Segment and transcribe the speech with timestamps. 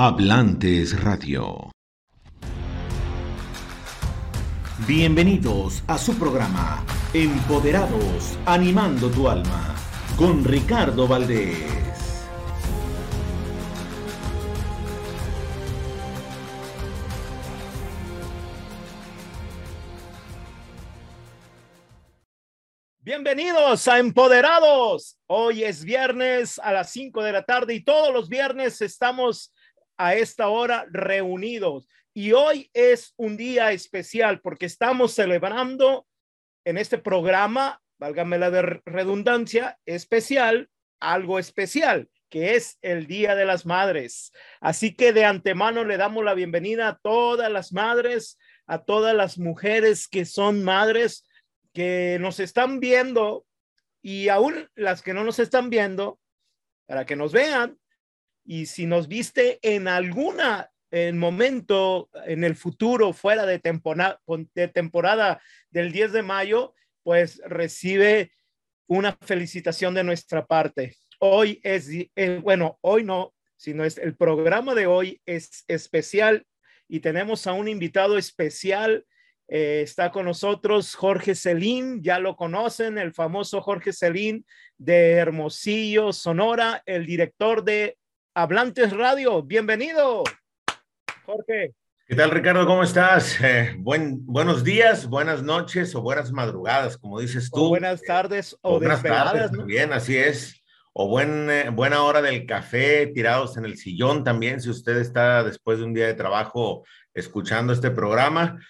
[0.00, 1.72] Hablantes Radio.
[4.86, 9.74] Bienvenidos a su programa Empoderados, animando tu alma,
[10.16, 11.88] con Ricardo Valdés.
[23.00, 25.18] Bienvenidos a Empoderados.
[25.26, 29.52] Hoy es viernes a las 5 de la tarde y todos los viernes estamos
[29.98, 31.88] a esta hora reunidos.
[32.14, 36.06] Y hoy es un día especial porque estamos celebrando
[36.64, 43.66] en este programa, válgame la redundancia, especial, algo especial, que es el Día de las
[43.66, 44.32] Madres.
[44.60, 49.38] Así que de antemano le damos la bienvenida a todas las madres, a todas las
[49.38, 51.28] mujeres que son madres,
[51.72, 53.46] que nos están viendo
[54.02, 56.18] y aún las que no nos están viendo,
[56.86, 57.78] para que nos vean,
[58.48, 64.22] y si nos viste en alguna en momento en el futuro fuera de temporada,
[64.54, 68.32] de temporada del 10 de mayo, pues recibe
[68.86, 70.96] una felicitación de nuestra parte.
[71.18, 76.46] Hoy es, eh, bueno, hoy no, sino es el programa de hoy es especial
[76.88, 79.04] y tenemos a un invitado especial.
[79.46, 84.46] Eh, está con nosotros Jorge Celín, ya lo conocen, el famoso Jorge Celín
[84.78, 87.97] de Hermosillo, Sonora, el director de
[88.38, 89.42] Hablantes Radio.
[89.42, 90.22] Bienvenido,
[91.26, 91.74] Jorge.
[92.06, 92.64] ¿Qué tal, Ricardo?
[92.66, 93.36] ¿Cómo estás?
[93.40, 97.70] Eh, buen, buenos días, buenas noches o buenas madrugadas, como dices tú.
[97.70, 100.62] buenas tardes o, buenas tardes también, así es.
[100.92, 105.42] O buen, eh, buena hora del café, tirados en el sillón también, si usted está
[105.42, 108.64] después de un día de trabajo escuchando este programa.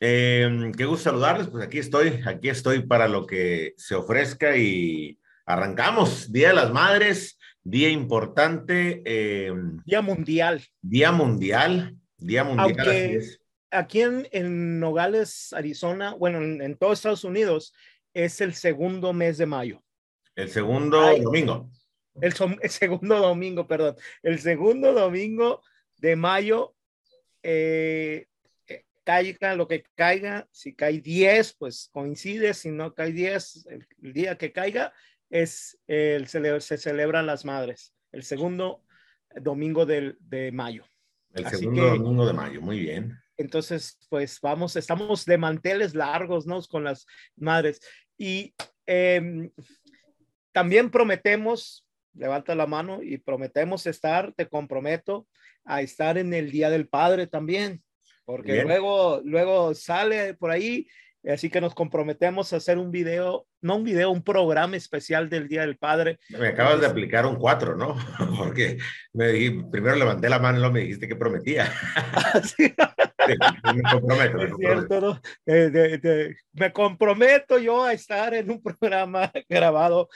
[0.00, 5.20] Eh, qué gusto saludarles, pues aquí estoy, aquí estoy para lo que se ofrezca y
[5.46, 6.32] arrancamos.
[6.32, 7.33] Día de las Madres,
[7.64, 9.02] Día importante.
[9.06, 9.50] Eh,
[9.86, 10.62] día mundial.
[10.82, 11.96] Día mundial.
[12.18, 13.22] Día mundial.
[13.70, 17.74] Aquí en, Nogales, Arizona, bueno, en, todos Estados Unidos,
[18.12, 19.82] es el segundo mes de mayo.
[20.36, 21.70] El segundo domingo.
[22.20, 22.34] El,
[22.70, 23.96] segundo domingo, perdón.
[24.22, 25.62] El segundo domingo
[25.96, 26.76] de mayo,
[27.42, 28.26] eh,
[28.68, 30.46] eh, caiga lo que caiga.
[30.52, 32.52] Si cae 10, pues coincide.
[32.52, 33.66] Si no cae 10,
[34.02, 34.92] el día que caiga,
[35.34, 38.84] es el se celebran las madres, el segundo
[39.34, 40.84] domingo de mayo.
[41.32, 43.18] El segundo domingo de mayo, muy bien.
[43.36, 46.62] Entonces, pues vamos, estamos de manteles largos, ¿no?
[46.62, 47.80] Con las madres.
[48.16, 48.54] Y
[48.86, 49.50] em,
[50.52, 55.26] también prometemos, levanta la mano y prometemos estar, te comprometo
[55.64, 57.82] a estar en el Día del Padre también,
[58.24, 60.86] porque luego, luego sale por ahí
[61.26, 65.48] Así que nos comprometemos a hacer un video, no un video, un programa especial del
[65.48, 66.18] Día del Padre.
[66.28, 67.96] Me acabas de aplicar un cuatro, ¿no?
[68.38, 68.76] Porque
[69.14, 71.72] me dijiste, primero levanté la mano y luego me dijiste que prometía.
[73.74, 74.38] me comprometo.
[74.38, 75.20] Me, comprometo.
[76.52, 80.10] me comprometo yo a estar en un programa grabado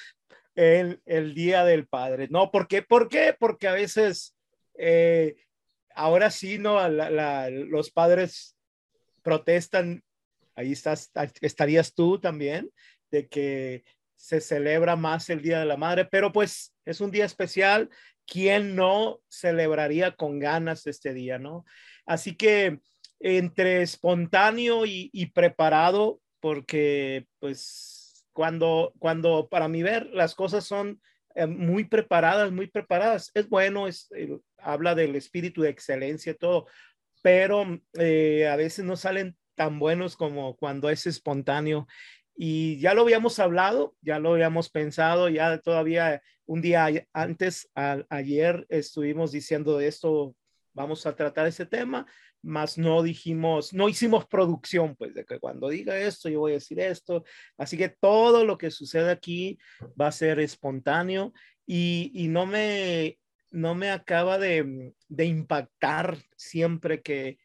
[0.54, 2.28] en el Día del Padre.
[2.30, 2.82] No, ¿por qué?
[2.82, 3.34] ¿Por qué?
[3.38, 4.36] Porque a veces,
[4.76, 5.36] eh,
[5.94, 6.86] ahora sí, ¿no?
[6.86, 8.54] los padres
[9.22, 10.02] protestan
[10.58, 11.10] ahí estás,
[11.40, 12.68] estarías tú también,
[13.10, 13.84] de que
[14.16, 17.88] se celebra más el Día de la Madre, pero pues es un día especial.
[18.26, 21.64] ¿Quién no celebraría con ganas este día, no?
[22.04, 22.80] Así que
[23.20, 31.00] entre espontáneo y, preparado, porque pues cuando, cuando para mí ver las cosas son
[31.34, 34.08] eh, muy preparadas, muy preparadas, es bueno, es,
[34.58, 36.66] habla del espíritu de excelencia, todo,
[37.22, 41.86] pero eh, a veces no salen tan buenos como cuando es espontáneo.
[42.40, 48.64] Y ya lo habíamos hablado, ya lo habíamos pensado, ya todavía un día antes, ayer
[48.68, 50.36] estuvimos diciendo de esto,
[50.72, 52.06] vamos a tratar ese tema,
[52.40, 56.54] más no dijimos, no hicimos producción, pues de que cuando diga esto, yo voy a
[56.54, 57.24] decir esto.
[57.56, 59.58] Así que todo lo que sucede aquí
[60.00, 61.32] va a ser espontáneo
[61.66, 63.18] y, y no me,
[63.50, 67.40] no me acaba de, de impactar siempre que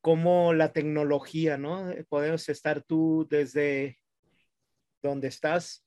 [0.00, 1.92] como la tecnología, ¿no?
[2.08, 3.98] Podemos estar tú desde
[5.02, 5.84] donde estás,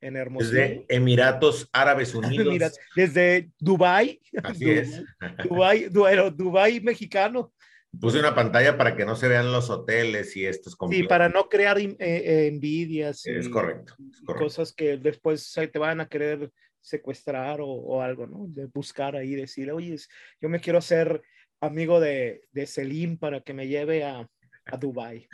[0.00, 0.52] en Hermosillo.
[0.52, 2.78] Desde Emiratos Árabes Unidos.
[2.94, 4.20] desde Dubai.
[4.42, 5.02] Así es.
[5.48, 7.52] Dubai, Dubai, Dubai mexicano.
[7.98, 11.48] Puse una pantalla para que no se vean los hoteles y estos Sí, para no
[11.48, 13.24] crear eh, eh, envidias.
[13.24, 13.94] Es, correcto,
[14.26, 18.46] Cosas que después te van a querer secuestrar o, o, algo, ¿no?
[18.48, 19.96] De buscar ahí, decir, oye,
[20.42, 21.22] yo me quiero hacer
[21.60, 24.28] amigo de, de Selim para que me lleve a,
[24.66, 25.26] a Dubai.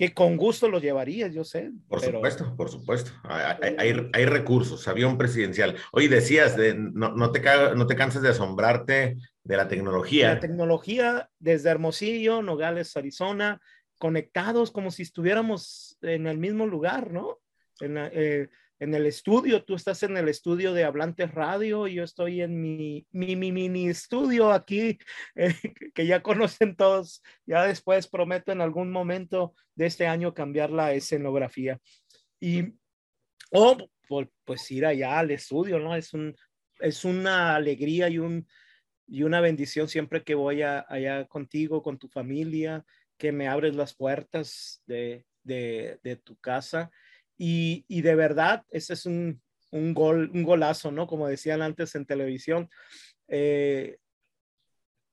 [0.00, 1.72] Que con gusto lo llevaría, yo sé.
[1.86, 3.10] Por supuesto, por supuesto.
[3.22, 5.76] Hay, hay, recursos, avión presidencial.
[5.92, 7.42] Oye, decías, de, no, no, te,
[7.76, 10.32] no te cansas de asombrarte de la tecnología.
[10.32, 13.60] La tecnología desde Hermosillo, Nogales, Arizona,
[13.98, 17.38] conectados como si estuviéramos en el mismo lugar, ¿no?
[17.80, 18.48] En, eh,
[18.80, 23.06] en el estudio, tú estás en el estudio de Hablantes Radio, yo estoy en mi,
[23.12, 24.98] mi, mini estudio aquí,
[25.34, 25.54] eh,
[25.94, 30.94] que ya conocen todos, ya después prometo en algún momento de este año cambiar la
[30.94, 31.78] escenografía.
[32.40, 32.72] Y,
[33.52, 33.76] o
[34.44, 35.94] pues ir allá al estudio, ¿no?
[35.94, 36.34] Es, un,
[36.80, 38.48] es una alegría y, un,
[39.06, 42.82] y una bendición siempre que voy allá contigo, con tu familia,
[43.18, 46.90] que me abres las puertas de, de tu casa
[47.42, 49.40] y, de verdad, ese es un,
[49.70, 51.06] un, gol, un golazo, ¿no?
[51.06, 52.68] Como decían antes en televisión.
[53.28, 53.96] Eh,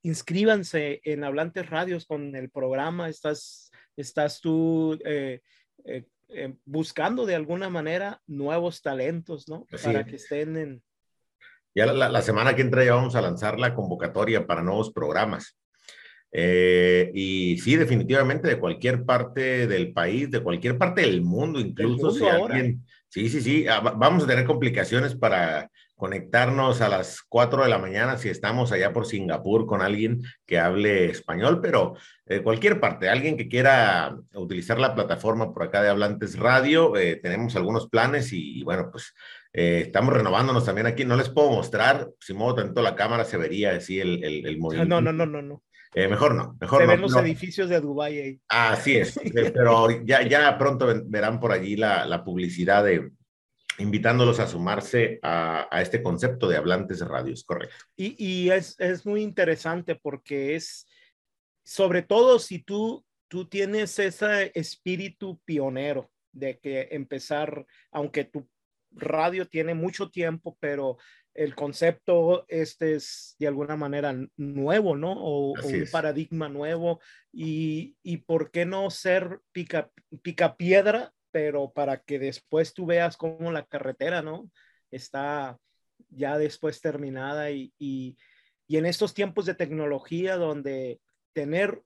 [0.02, 3.08] inscríbanse en Hablantes Radios con el programa.
[3.08, 5.40] Estás, estás tú eh,
[5.86, 9.66] eh, buscando de alguna manera nuevos talentos, ¿no?
[9.82, 10.84] Para que estén en...
[11.74, 15.58] Ya la, la, semana que entra ya vamos a lanzar la convocatoria para nuevos programas.
[16.39, 22.12] Eh, y sí, definitivamente de cualquier parte del país, de cualquier parte del mundo, incluso
[22.12, 27.63] si alguien, sí, sí, sí, ah, vamos a tener complicaciones para conectarnos a las 4
[27.63, 31.95] de la mañana si estamos allá por Singapur con alguien que hable español, pero
[32.28, 37.16] de cualquier parte, alguien que quiera utilizar la plataforma por acá de Hablantes Radio, eh,
[37.16, 39.16] tenemos algunos planes y, bueno, pues
[39.54, 41.04] eh, estamos renovándonos también aquí.
[41.04, 44.60] No les puedo mostrar, si muevo tanto la cámara se vería así el, el, el
[44.60, 45.01] movimiento.
[45.01, 45.63] No, no, no, no, no.
[45.98, 46.92] Eh, mejor no, mejor Se no.
[46.92, 48.42] ven los edificios de Dubái ahí.
[48.50, 53.10] Así es, eh, pero ya, ya pronto verán por allí la, la publicidad de
[53.80, 57.76] invitándolos a sumarse a, a, este concepto de hablantes de radios, correcto.
[57.96, 60.86] Y, y es, es, muy interesante porque es,
[61.64, 68.48] sobre todo si tú, tú tienes ese espíritu pionero de que empezar, aunque tu
[68.92, 70.98] radio tiene mucho tiempo, pero
[71.38, 75.13] el concepto este es de alguna manera nuevo, ¿no?
[75.13, 77.00] O, un paradigma nuevo.
[77.31, 79.92] Y, y, por qué no ser pica,
[80.24, 84.50] pica piedra, pero para que después tú veas cómo la carretera, ¿no?
[84.89, 85.60] Está
[86.10, 88.18] ya después terminada y, y,
[88.66, 91.00] y en estos tiempos de tecnología donde
[91.33, 91.83] tener,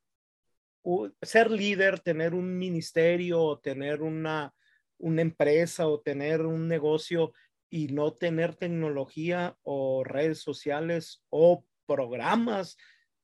[1.21, 4.53] ser líder, tener un ministerio, tener una,
[4.97, 7.33] una empresa o tener un negocio
[7.71, 12.77] y no tener tecnología o redes sociales o programas,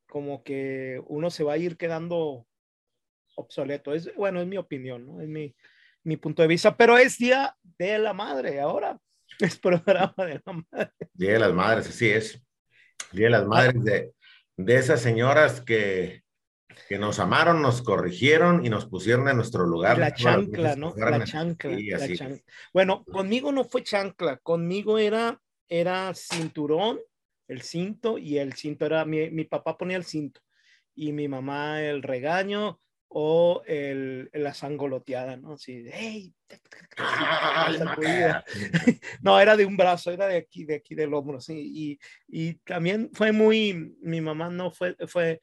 [0.08, 2.48] como que uno se va a ir quedando
[3.36, 3.94] obsoleto.
[3.94, 5.22] Es, bueno, es mi opinión, ¿no?
[5.22, 5.54] Es mi,
[6.04, 8.98] mi punto de vista, pero es Día de la Madre ahora.
[9.40, 10.92] Es programa de la Madre.
[11.14, 12.42] Día de las Madres, así es.
[13.12, 14.14] Día de las Madres de,
[14.56, 16.24] de esas señoras que
[16.88, 19.98] que nos amaron, nos corrigieron y nos pusieron en nuestro lugar.
[19.98, 20.94] La chancla, ¿no?
[20.96, 21.72] La chancla.
[21.72, 22.54] la chancla.
[22.74, 27.00] Bueno, conmigo no fue chancla, conmigo era, era cinturón,
[27.48, 30.42] el cinto, y el cinto era, mi, mi papá ponía el cinto,
[30.96, 35.54] y mi mamá el regaño, o el, la sangoloteada, ¿no?
[35.54, 36.34] Así, hey,
[39.22, 41.54] no, era de un brazo, era de aquí, de aquí del hombro, sí.
[41.74, 45.42] Y, y también fue muy, mi mamá no fue, fue,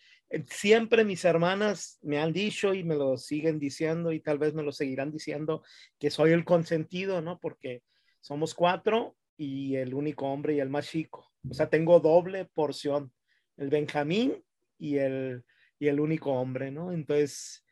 [0.49, 4.63] siempre mis hermanas me han dicho y me lo siguen diciendo y tal vez me
[4.63, 5.63] lo seguirán diciendo
[5.99, 7.39] que soy el consentido, ¿no?
[7.39, 7.83] Porque
[8.21, 11.31] somos cuatro y el único hombre y el más chico.
[11.49, 13.13] O sea, tengo doble porción,
[13.57, 14.43] el Benjamín
[14.79, 15.45] y el
[15.79, 16.93] y el único hombre, ¿no?
[16.93, 17.65] Entonces,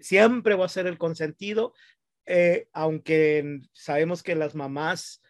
[0.00, 1.74] siempre va a ser el consentido,
[2.26, 5.22] eh, aunque sabemos que las mamás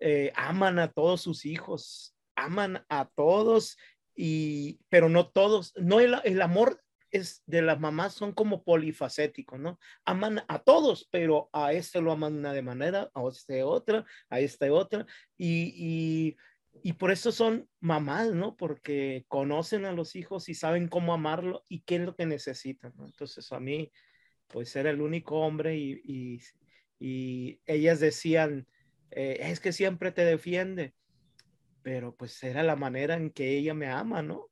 [0.00, 3.76] eh, aman a todos sus hijos, aman a todos,
[4.22, 9.58] y, pero no todos, no el, el amor es de las mamás son como polifacéticos,
[9.58, 9.80] ¿no?
[10.04, 14.68] Aman a todos, pero a este lo aman de manera, a este otra, a este
[14.70, 16.36] otra, y, y
[16.82, 18.56] y por eso son mamás, ¿no?
[18.56, 22.92] Porque conocen a los hijos y saben cómo amarlo y qué es lo que necesitan,
[22.96, 23.06] ¿no?
[23.06, 23.90] Entonces a mí,
[24.48, 26.40] pues era el único hombre y, y,
[26.98, 28.66] y ellas decían,
[29.10, 30.94] eh, es que siempre te defiende,
[31.82, 34.48] pero pues era la manera en que ella me ama, ¿no?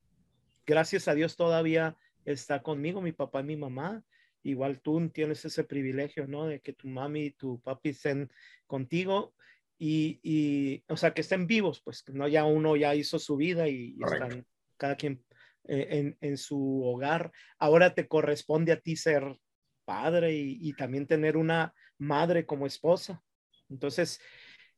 [0.67, 4.05] Gracias a Dios todavía está conmigo, mi papá y mi mamá.
[4.43, 6.47] Igual tú tienes ese privilegio, ¿no?
[6.47, 8.31] De que tu mami y tu papi estén
[8.67, 9.35] contigo
[9.79, 13.69] y, y, o sea, que estén vivos, pues, no ya uno ya hizo su vida
[13.69, 15.25] y, están cada quien
[15.69, 17.33] eh, en, en, su hogar.
[17.59, 19.39] Ahora te corresponde a ti ser
[19.85, 23.23] padre y, y también tener una madre como esposa.
[23.69, 24.21] Entonces,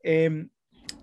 [0.02, 0.46] eh,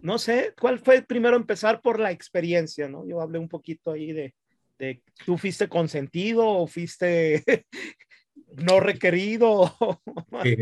[0.01, 3.08] no sé, ¿cuál fue primero empezar por la experiencia, no?
[3.08, 4.34] Yo hablé un poquito ahí de,
[4.80, 7.44] de tú fuiste consentido o fuiste
[8.56, 9.75] no requerido.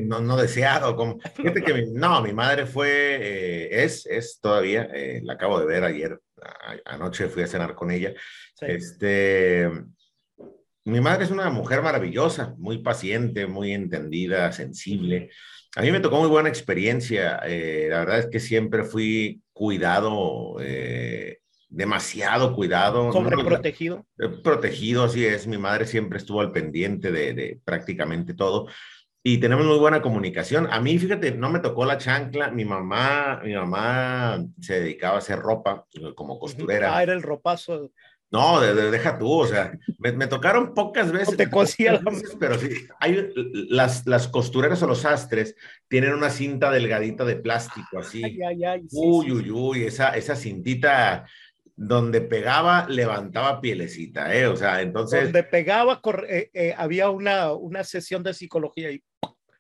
[0.04, 0.96] no, no deseado.
[0.96, 5.66] Como, fíjate que no, mi madre fue, eh, es, es todavía, eh, la acabo de
[5.66, 6.20] ver ayer,
[6.86, 8.14] anoche fui a cenar con ella.
[8.62, 9.70] Este,
[10.86, 15.30] mi madre es una mujer maravillosa, muy paciente, muy entendida, sensible.
[15.76, 17.40] A mí me tocó muy buena experiencia.
[17.46, 20.58] Eh, la verdad es que siempre fui cuidado
[21.76, 23.12] demasiado cuidado.
[23.12, 24.06] Sobreprotegido.
[24.44, 25.46] protegido, así es.
[25.46, 28.68] Mi madre siempre estuvo al pendiente de, prácticamente todo.
[29.22, 30.68] Y tenemos muy buena comunicación.
[30.72, 32.52] A mí, fíjate, no me tocó la chancla.
[32.52, 36.96] Mi mamá, mi mamá se dedicaba a hacer ropa como costurera.
[36.96, 37.92] Ah, era el ropazo.
[38.32, 41.38] No, deja tú, o sea, me, tocaron pocas veces.
[41.38, 42.02] te cosía
[42.40, 43.32] Pero sí, hay
[43.70, 45.56] las, las costureras o los sastres
[45.88, 48.40] tienen una cinta delgadita de plástico, así.
[48.92, 51.26] uy, uy, uy, esa, esa cintita
[51.76, 54.48] donde pegaba, levantaba pielecita, ¿eh?
[54.48, 55.24] O sea, entonces...
[55.24, 59.04] Donde pegaba, eh, eh, había una, una sesión de psicología ahí.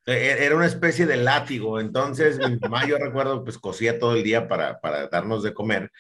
[0.05, 4.15] E, e, era una especie de látigo, entonces mi mamá, yo recuerdo, pues cosía todo
[4.15, 5.91] el día para, para darnos de comer,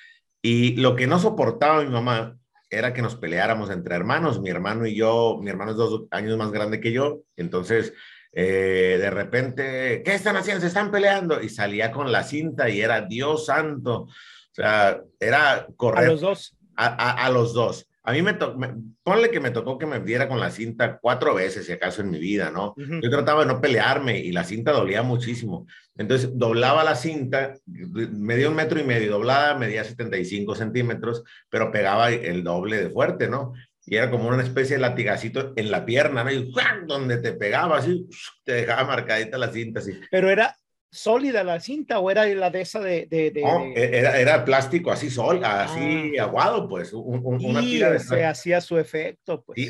[0.41, 2.37] y lo que no soportaba mi mamá
[2.77, 6.37] era que nos peleáramos entre hermanos, mi hermano y yo, mi hermano es dos años
[6.37, 7.93] más grande que yo, entonces...
[8.33, 10.59] de repente, ¿qué están haciendo?
[10.59, 11.41] Se están peleando.
[11.41, 14.01] Y salía con la cinta y era Dios santo.
[14.01, 16.09] O sea, era correr.
[16.09, 16.57] A los dos.
[16.75, 17.87] A, los dos.
[18.05, 18.59] A mí me, tocó,
[19.03, 22.11] ponle que me tocó que me diera con la cinta cuatro veces, si acaso, en
[22.11, 22.75] mi vida, ¿no?
[22.77, 25.65] Yo trataba de no pelearme y la cinta dolía muchísimo.
[25.97, 32.11] Entonces, doblaba la cinta, medía un metro y medio, doblada, medía 75 centímetros, pero pegaba
[32.11, 33.53] el doble de fuerte, ¿no?
[33.87, 36.31] Y era como una especie de latigacito en la pierna, ¿no?
[36.31, 36.51] Y
[36.87, 38.07] donde te pegaba, así,
[38.43, 39.99] te dejaba marcadita la cinta, así.
[40.11, 40.55] Pero era,
[40.95, 43.07] sólida la cinta o era la de esa de...
[43.41, 46.23] no, e-, Era, era, plástico así sol, así ah.
[46.23, 46.93] aguado, pues.
[46.93, 49.43] una y se hacía su efecto.
[49.43, 49.57] Pues.
[49.57, 49.69] Y,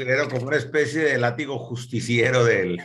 [0.00, 2.80] era como una especie de látigo justiciero del,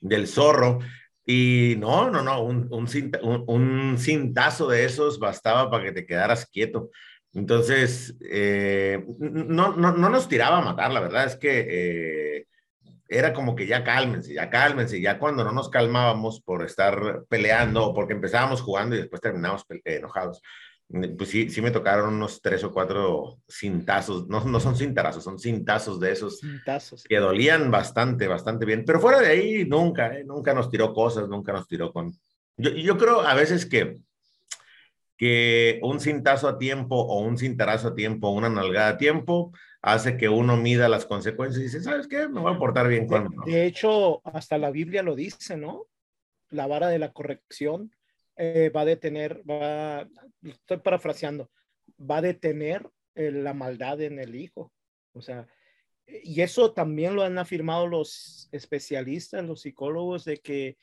[0.00, 0.78] del zorro.
[1.24, 6.46] Y no, no, no, un, un, un, cintazo de esos bastaba para que te quedaras
[6.46, 6.90] quieto.
[7.34, 12.46] Entonces, eh, no, no, no, nos tiraba a matar, la verdad es que eh,
[13.12, 17.86] era como que ya cálmense, ya cálmense, ya cuando no nos calmábamos por estar peleando
[17.86, 20.42] o porque empezábamos jugando y después terminábamos enojados,
[21.16, 25.38] pues sí, sí me tocaron unos tres o cuatro cintazos, no, no son cintarazos, son
[25.38, 27.04] cintazos de esos cintazos.
[27.04, 30.24] que dolían bastante, bastante bien, pero fuera de ahí nunca, ¿eh?
[30.24, 32.12] nunca nos tiró cosas, nunca nos tiró con...
[32.56, 33.98] Yo, yo creo a veces que
[35.22, 40.16] que un cintazo a tiempo o un cintarazo a tiempo, una nalgada a tiempo, hace
[40.16, 42.28] que uno mida las consecuencias y dice, ¿sabes qué?
[42.28, 43.28] Me voy a portar bien con...
[43.44, 45.88] De, hecho, hasta la Biblia lo dice, ¿no?
[46.50, 47.92] La vara de la corrección
[48.36, 50.08] eh, va a detener, va,
[50.42, 51.50] estoy parafraseando,
[51.98, 54.72] va a detener eh, la maldad en el hijo.
[55.14, 55.48] O sea,
[56.06, 60.76] y eso también lo han afirmado los especialistas, los psicólogos, de que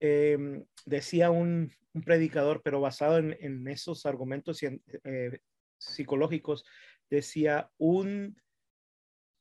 [0.00, 1.70] em, decía un,
[2.06, 5.40] predicador, pero basado en, esos argumentos eh,
[5.76, 6.64] psicológicos,
[7.10, 8.40] decía un,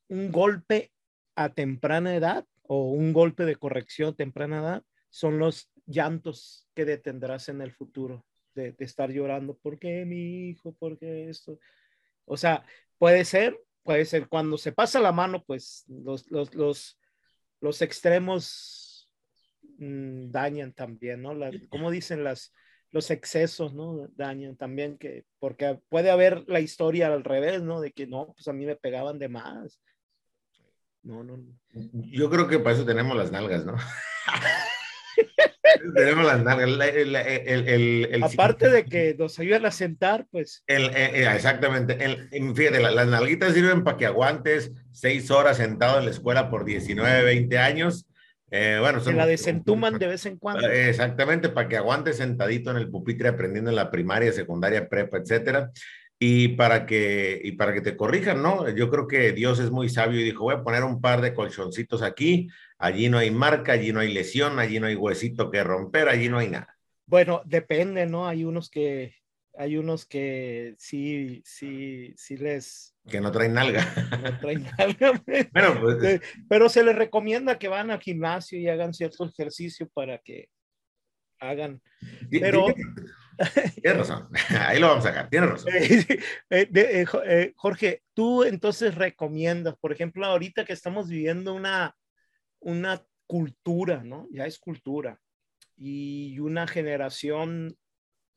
[0.08, 0.91] un golpe
[1.36, 6.86] a temprana edad o un golpe de corrección a temprana edad son los llantos que
[6.86, 8.25] detendrás en el futuro
[8.56, 10.74] de, estar llorando, ¿por qué mi hijo?
[10.74, 11.60] ¿Por qué esto?
[12.25, 12.65] O sea,
[12.98, 17.00] puede ser, puede ser cuando se pasa la mano, pues los, los, los,
[17.60, 19.10] los extremos
[19.77, 21.34] mm, dañan también, ¿no?
[21.70, 22.53] como dicen las,
[22.91, 24.07] los excesos, ¿no?
[24.15, 27.81] Dañan también que, porque puede haber la historia al revés, ¿no?
[27.81, 29.79] De que no, pues a mí me pegaban de más.
[31.03, 31.39] No, no.
[31.74, 33.75] Yo creo que para eso tenemos las nalgas, ¿no?
[35.95, 36.69] tenemos las nalgas.
[36.93, 40.63] El, Aparte de que nos ayudan a sentar, pues.
[40.67, 41.98] Eh, eh, exactamente.
[42.29, 47.24] fíjate, las nalguitas sirven para que aguantes seis horas sentado en la escuela por 19,
[47.24, 48.05] 20 años
[48.51, 50.67] eh, bueno, se la desentuman de vez en cuando.
[50.70, 55.72] Exactamente, para que aguante sentadito en el pupitre aprendiendo en la primaria, secundaria, prepa, etcétera.
[56.20, 58.70] Y para que, y para que te corrijan, ¿no?
[58.70, 61.34] Yo creo que Dios es muy sabio y dijo, voy a poner un par de
[61.34, 65.63] colchoncitos aquí, allí no hay marca, allí no hay lesión, allí no hay huesito que
[65.63, 66.77] romper, allí no hay nada.
[67.08, 68.27] Bueno, depende, ¿no?
[68.27, 69.15] Hay unos que,
[69.58, 72.90] hay unos que sí, sí, sí les...
[73.10, 73.86] Que no traen nalga.
[74.22, 75.22] No traen nalga.
[75.53, 76.22] bueno, pues...
[76.48, 80.50] Pero se les recomienda que van al gimnasio y hagan cierto ejercicio para que
[81.39, 81.81] hagan.
[82.29, 82.67] Pero...
[83.81, 84.29] Tienes razón,
[84.60, 85.74] ahí lo vamos a sacar, tienes razón.
[86.50, 91.96] Eh, eh, eh, Jorge, tú entonces recomiendas, por ejemplo, ahorita que estamos viviendo una,
[92.60, 94.27] una cultura, ¿no?
[94.31, 95.20] Ya es cultura,
[95.75, 97.75] y una generación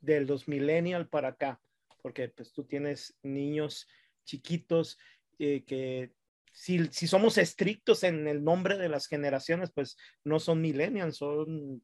[0.00, 1.60] del 2 millennial para acá,
[2.02, 3.86] porque pues tú tienes niños
[4.24, 4.98] chiquitos
[5.38, 6.12] eh, que
[6.52, 11.82] si, si, somos estrictos en el nombre de las generaciones, pues no son millennials, son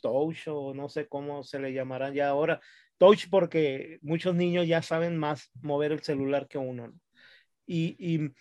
[0.00, 2.60] touch o no sé cómo se le llamará ya ahora.
[2.98, 6.92] Touch porque muchos niños ya saben más mover el celular que uno.
[7.66, 8.32] Y, y,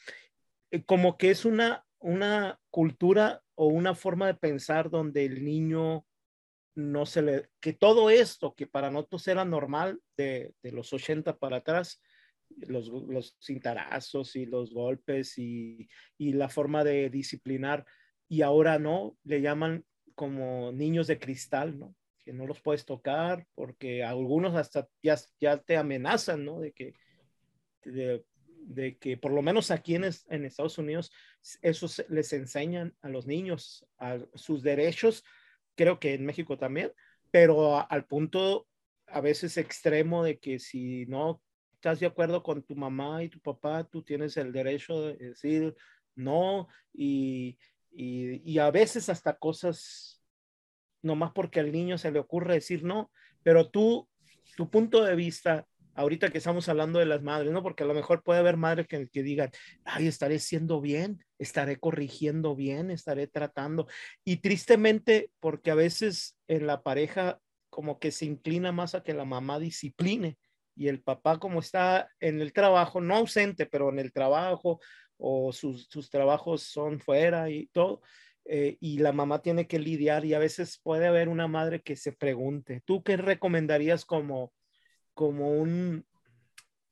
[0.72, 6.06] eh, como que es una, una cultura o una forma de pensar donde el niño
[6.76, 11.38] no se le, que todo esto que para nosotros era normal de, de los 80
[11.38, 12.02] para atrás,
[12.68, 15.88] los, los cintarazos y los golpes y,
[16.18, 17.86] y, la forma de disciplinar,
[18.28, 21.96] y ahora no, le llaman como niños de cristal, ¿no?
[22.20, 26.60] Que no los puedes tocar porque algunos hasta ya, ya te amenazan, ¿no?
[26.60, 26.94] De que,
[27.84, 31.12] de, que por lo menos aquí en, en Estados Unidos,
[31.62, 35.24] eso les enseñan a los niños a sus derechos,
[35.76, 36.92] creo que en México también,
[37.32, 38.68] pero al punto
[39.08, 41.42] a veces extremo de que si no
[41.80, 45.76] estás de acuerdo con tu mamá y tu papá, tú tienes el derecho de decir
[46.14, 47.58] no y,
[47.90, 50.22] y, a veces hasta cosas,
[51.02, 53.10] nomás porque al niño se le ocurre decir no,
[53.44, 54.10] pero tú,
[54.58, 57.64] tu punto de vista ahorita que estamos hablando de las madres, ¿no?
[57.64, 59.52] Porque a lo mejor puede haber madres que, que digan,
[59.86, 63.88] ay, estaré siendo bien, estaré corrigiendo bien, estaré tratando.
[64.26, 69.14] Y tristemente, porque a veces en la pareja como que se inclina más a que
[69.14, 70.38] la mamá discipline
[70.80, 74.80] y el papá como está en el trabajo, no ausente, pero en el trabajo
[75.18, 78.02] o sus, sus trabajos son fuera y todo.
[78.46, 81.96] Eh, y la mamá tiene que lidiar y a veces puede haber una madre que
[81.96, 84.54] se pregunte, ¿tú qué recomendarías como
[85.20, 86.06] como un,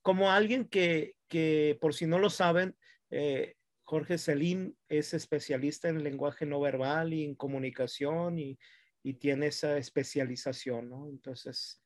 [0.01, 2.75] como alguien que, que por si no lo saben,
[3.09, 8.59] eh, Jorge Celín es especialista en lenguaje no verbal y en comunicación y,
[9.01, 11.07] y tiene esa especialización, ¿no?
[11.07, 11.81] Entonces,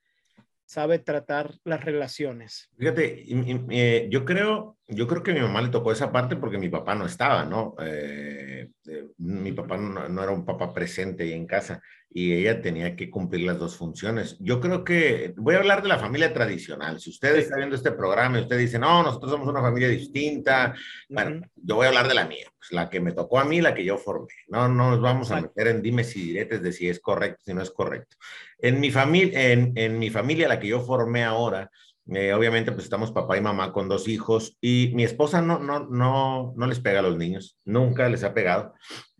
[0.71, 2.69] sabe tratar las relaciones.
[2.77, 3.25] Fíjate,
[3.71, 6.69] eh, yo creo, yo creo que a mi mamá le tocó esa parte porque mi
[6.69, 7.75] papá no estaba, ¿no?
[7.81, 11.81] Eh, eh, mi papá no, no, era un papá presente ahí en casa
[12.13, 14.35] y ella tenía que cumplir las dos funciones.
[14.39, 16.99] Yo creo que voy a hablar de la familia tradicional.
[16.99, 20.75] Si usted está viendo este programa y usted dice, no, nosotros somos una familia distinta,
[21.07, 21.49] bueno, uh -huh.
[21.55, 23.73] yo voy a hablar de la mía, pues la que me tocó a mí, la
[23.73, 24.33] que yo formé.
[24.47, 27.53] No, no nos vamos a meter en dimes y diretes de si es correcto, si
[27.53, 28.17] no es correcto.
[28.59, 31.71] En mi, familia, en, en mi familia, la que yo formé ahora,
[32.13, 35.87] eh, obviamente, pues estamos papá y mamá con dos hijos y mi esposa no, no,
[35.87, 38.73] no, no les pega a los niños, nunca les ha pegado.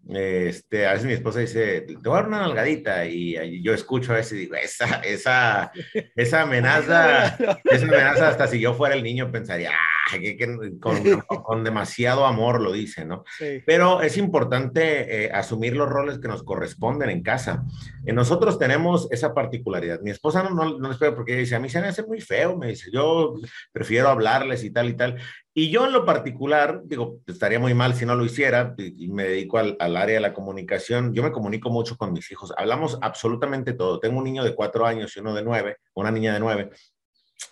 [0.09, 4.11] Este, a veces mi esposa dice, te voy a dar una nalgadita y, yo escucho
[4.11, 5.71] a veces y digo, esa, esa,
[6.15, 11.01] esa amenaza, esa amenaza hasta si yo fuera el niño pensaría, ah, que, que con,
[11.43, 13.23] con, demasiado amor lo dice, ¿no?
[13.37, 13.61] Sí.
[13.65, 17.63] Pero es importante eh, asumir los roles que nos corresponden en casa.
[18.05, 20.01] Eh, nosotros tenemos esa particularidad.
[20.01, 22.57] Mi esposa no, no, no porque ella dice, a mí se me hace muy feo,
[22.57, 23.35] me dice, yo
[23.71, 25.17] prefiero hablarles y tal y tal.
[25.53, 29.23] Y yo en lo particular, digo, estaría muy mal si no lo hiciera, y, me
[29.23, 32.97] dedico al, al, área de la comunicación, yo me comunico mucho con mis hijos, hablamos
[33.01, 33.99] absolutamente todo.
[33.99, 36.69] Tengo un niño de cuatro años y uno de nueve, una niña de nueve,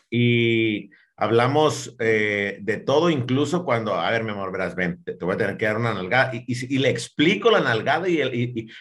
[0.09, 5.25] y hablamos eh, de todo, incluso cuando, a ver, mi amor, verás, ven, te, te
[5.25, 8.21] voy a tener que dar una nalgada, y, y, y le explico la nalgada y
[8.21, 8.33] el,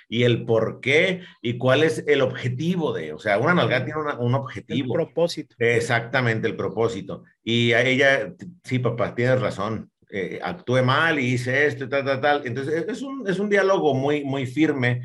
[0.09, 4.01] y, el por qué y cuál es el objetivo de, o sea, una nalgada tiene
[4.01, 4.95] una, un objetivo.
[4.95, 5.57] El propósito.
[5.59, 7.25] Exactamente, el propósito.
[7.43, 12.05] Y a ella, sí, papá, tienes razón, eh, actué mal y hice esto y tal,
[12.05, 12.43] tal, tal.
[12.47, 15.03] Entonces, es un, es un diálogo muy, muy firme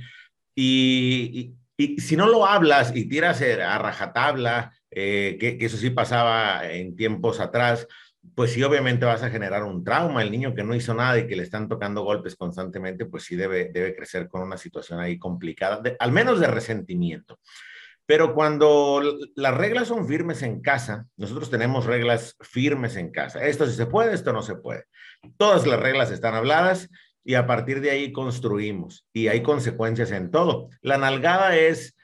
[0.55, 6.69] y, y, si no lo hablas y tiras a rajatabla, eh, que, eso sí pasaba
[6.69, 7.87] en tiempos atrás,
[8.35, 10.21] pues sí, obviamente vas a generar un trauma.
[10.21, 13.35] El niño que no hizo nada y que le están tocando golpes constantemente, pues sí
[13.35, 17.39] debe, debe crecer con una situación ahí complicada, al menos de resentimiento.
[18.05, 19.01] Pero cuando
[19.35, 23.45] las reglas son firmes en casa, nosotros tenemos reglas firmes en casa.
[23.45, 24.85] Esto sí se puede, esto no se puede.
[25.37, 26.89] Todas las reglas están habladas
[27.23, 30.69] y a partir de ahí construimos y hay consecuencias en todo.
[30.81, 31.95] La nalgada es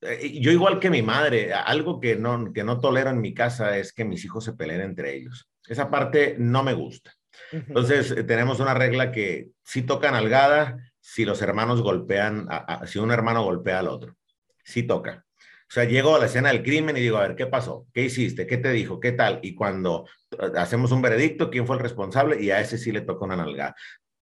[0.00, 3.92] yo igual que mi madre, algo que no, que no tolero en mi casa es
[3.92, 5.48] que mis hijos se peleen entre ellos.
[5.66, 7.12] Esa parte no me gusta.
[7.52, 12.86] Entonces, eh, tenemos una regla que si toca nalgada, si los hermanos golpean, a, a,
[12.86, 14.16] si un hermano golpea al otro,
[14.64, 15.24] sí toca.
[15.70, 17.86] O sea, llego a la escena del crimen y digo, a ver, ¿qué pasó?
[17.94, 18.46] ¿Qué hiciste?
[18.46, 18.98] ¿Qué te dijo?
[18.98, 19.38] ¿Qué tal?
[19.42, 22.42] Y cuando eh, hacemos un veredicto, ¿quién fue el responsable?
[22.42, 23.76] Y a ese sí le toca una nalgada.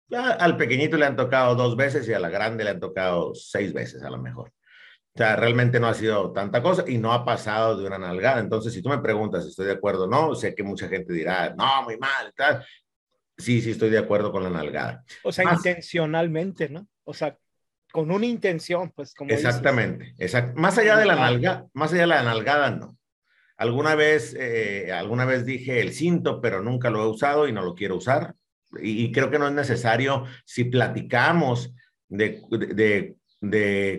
[0.08, 3.34] Ya al pequeñito le han tocado dos veces y a la grande le han tocado
[3.34, 4.52] seis veces a lo mejor.
[5.14, 8.40] O sea, realmente no ha sido tanta cosa y no ha pasado de una nalgada.
[8.40, 11.12] Entonces, si tú me preguntas si estoy de acuerdo o no, sé que mucha gente
[11.12, 12.64] dirá, no, muy mal, tal.
[13.36, 15.04] Sí, sí, estoy de acuerdo con la nalgada.
[15.24, 16.86] O sea, Más, intencionalmente, ¿no?
[17.04, 17.36] O sea,
[17.92, 22.06] con una intención, pues como Exactamente, exact más allá de la nalga, más allá de
[22.08, 22.98] la nalgada, no.
[23.56, 27.62] Alguna vez, eh, alguna vez dije el cinto, pero nunca lo he usado y no
[27.62, 28.34] lo quiero usar.
[28.80, 31.74] Y, creo que no es necesario si platicamos
[32.08, 33.17] de, de, de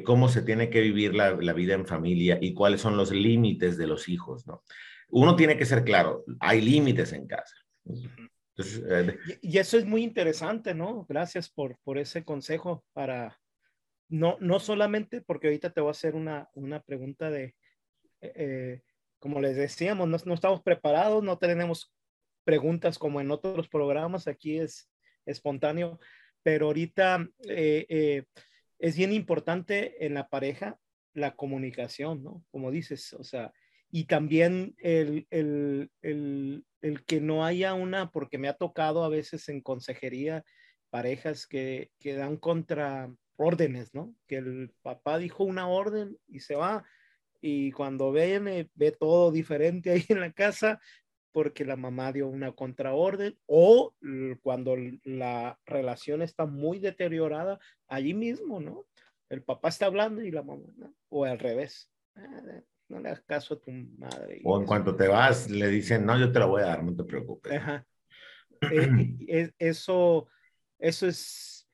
[0.04, 3.78] cómo se tiene que vivir la, la, vida en familia y cuáles son los límites
[3.78, 4.64] de los hijos, ¿no?
[5.12, 7.56] Uno tiene que ser claro, hay límites en casa.
[8.58, 11.06] Eh, y, eso es muy interesante, ¿no?
[11.08, 13.40] Gracias por, por ese consejo para,
[14.10, 17.56] no, no solamente porque ahorita te voy a hacer una, una pregunta de,
[18.22, 18.82] eh, eh,
[19.20, 21.94] como les decíamos, no, no, estamos preparados, no tenemos
[22.44, 24.90] preguntas como en otros programas, aquí es
[25.26, 26.00] espontáneo,
[26.44, 27.28] pero ahorita
[28.80, 30.80] es bien importante en la pareja
[31.14, 32.44] la comunicación, ¿no?
[32.50, 33.52] Como dices, o sea,
[33.92, 39.10] y también el, el, el, el, que no haya una, porque me ha tocado a
[39.10, 40.44] veces en consejería
[40.90, 44.16] parejas que, que dan contra órdenes, ¿no?
[44.28, 46.86] Que el papá dijo una orden y se va,
[47.42, 50.80] y cuando viene ve todo diferente ahí en la casa
[51.32, 53.94] porque la mamá dio una contraorden o
[54.42, 58.86] cuando la relación está muy deteriorada allí mismo, ¿no?
[59.30, 60.94] El papá está hablando y la mamá, ¿no?
[61.10, 61.92] o al revés.
[62.16, 64.42] Ah, no le hagas caso a tu madre.
[64.44, 66.96] O en cuanto te vas, le dicen, no, yo te la voy a dar, no
[66.96, 67.54] te preocupes.
[67.54, 67.86] Ajá.
[68.62, 70.28] Eh, eso,
[70.80, 71.66] eso es,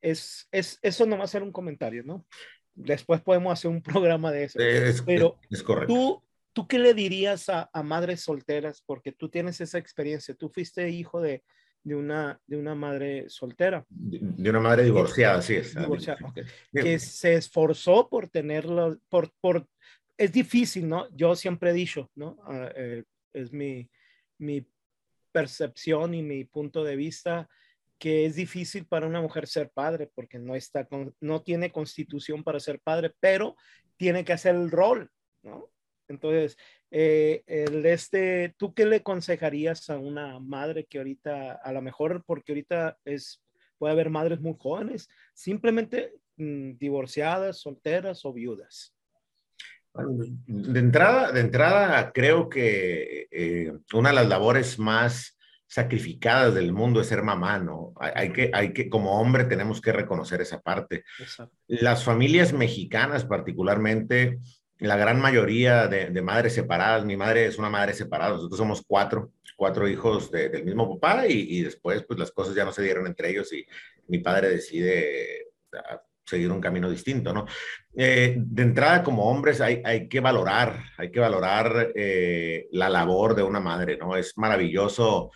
[0.00, 2.24] es, es, eso no va a ser un comentario, ¿no?
[2.72, 4.58] Después podemos hacer un programa de eso.
[4.58, 5.92] Es, Pero es correcto.
[5.92, 8.82] Tú, ¿Tú qué le dirías a, a, madres solteras?
[8.84, 10.34] Porque tú tienes esa experiencia.
[10.34, 11.42] Tú fuiste hijo de,
[11.82, 13.84] de, una, de una madre soltera.
[13.88, 15.56] De, una madre divorciada, sí.
[15.56, 16.18] Es, divorciada,
[16.72, 19.66] Que se esforzó por tenerlo, por, por
[20.16, 21.08] es difícil, ¿no?
[21.16, 22.36] Yo siempre he dicho, ¿no?
[22.44, 23.88] Ah, eh, es mi,
[24.38, 24.66] mi
[25.32, 27.48] percepción y mi punto de vista
[27.98, 30.88] que es difícil para una mujer ser padre porque no está
[31.20, 33.56] no tiene constitución para ser padre, pero
[33.96, 35.10] tiene que hacer el rol,
[35.42, 35.70] ¿no?
[36.10, 36.58] Entonces,
[36.90, 42.24] eh, el este, ¿tú qué le aconsejarías a una madre que ahorita, a lo mejor,
[42.26, 43.40] porque ahorita es,
[43.78, 48.92] puede haber madres muy jóvenes, simplemente mm, divorciadas, solteras o viudas?
[49.94, 57.00] De entrada, de entrada creo que eh, una de las labores más sacrificadas del mundo
[57.00, 57.92] es ser mamá, ¿no?
[58.00, 61.04] Hay, que, hay que, como hombre tenemos que reconocer esa parte.
[61.68, 64.40] Las familias mexicanas particularmente,
[64.80, 69.32] la gran mayoría de, madres separadas, mi madre es una madre separada, nosotros somos cuatro,
[69.56, 73.30] cuatro hijos del mismo papá y, después pues las cosas ya no se dieron entre
[73.30, 73.66] ellos y
[74.08, 75.48] mi padre decide
[76.24, 77.44] seguir un camino distinto, ¿no?
[77.94, 83.34] Eh, de entrada, como hombres, hay, hay que valorar, hay que valorar eh, la labor
[83.34, 84.16] de una madre, ¿no?
[84.16, 85.30] Es maravilloso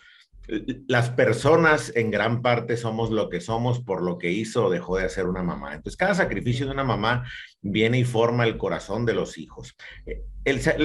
[0.87, 4.97] las personas en gran parte somos lo que somos por lo que hizo o dejó
[4.97, 5.73] de hacer una mamá.
[5.73, 7.25] Entonces, cada sacrificio de una mamá
[7.61, 9.75] viene y forma el corazón de los hijos.
[10.05, 10.23] Eh,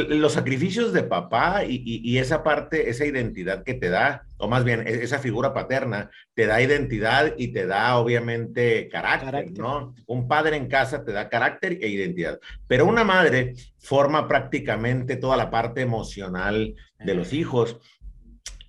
[0.08, 4.86] los sacrificios de papá y, esa parte, esa identidad que te da, o más bien
[4.86, 9.94] e, esa figura paterna, te da identidad y te da obviamente carácter, ¿no?
[10.06, 15.36] Un padre en casa te da carácter e identidad, pero una madre forma prácticamente toda
[15.36, 17.78] la parte emocional de los hijos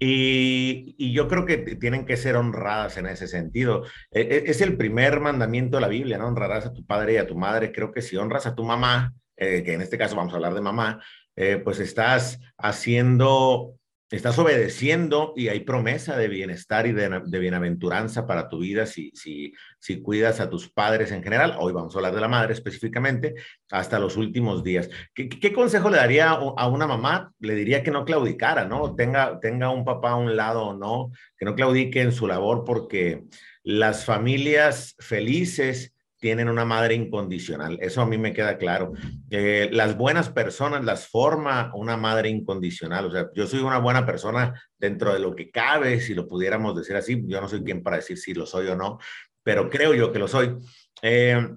[0.04, 3.84] y, yo creo que tienen que ser honradas en ese sentido.
[4.10, 6.28] E, e, es el primer mandamiento de la Biblia, ¿no?
[6.28, 7.72] Honrarás a tu padre y a tu madre.
[7.72, 10.56] Creo que si honras a tu mamá, eh, que en este caso vamos a hablar
[10.56, 11.04] de mamá,
[11.36, 13.76] eh, pues estás haciendo
[14.12, 19.54] estás obedeciendo y hay promesa de bienestar y de, bienaventuranza para tu vida si, si,
[19.80, 21.56] si cuidas a tus padres en general.
[21.58, 23.36] Hoy vamos a hablar de la madre específicamente
[23.70, 24.90] hasta los últimos días.
[25.14, 27.32] ¿Qué, consejo le daría a una mamá?
[27.40, 28.96] Le diría que no claudicara, ¿no?
[28.96, 32.66] Tenga, tenga un papá a un lado o no, que no claudique en su labor
[32.66, 33.24] porque
[33.64, 37.80] las familias felices tienen una madre incondicional.
[37.82, 38.94] Eso a mí me queda claro.
[39.32, 43.08] Eh, las buenas personas las forma una madre incondicional.
[43.08, 46.76] O sea, yo soy una buena persona dentro de lo que cabe, si lo pudiéramos
[46.76, 47.24] decir así.
[47.26, 49.00] Yo no soy quien para decir si lo soy o no,
[49.42, 50.58] pero creo yo que lo soy.
[51.02, 51.50] Eh,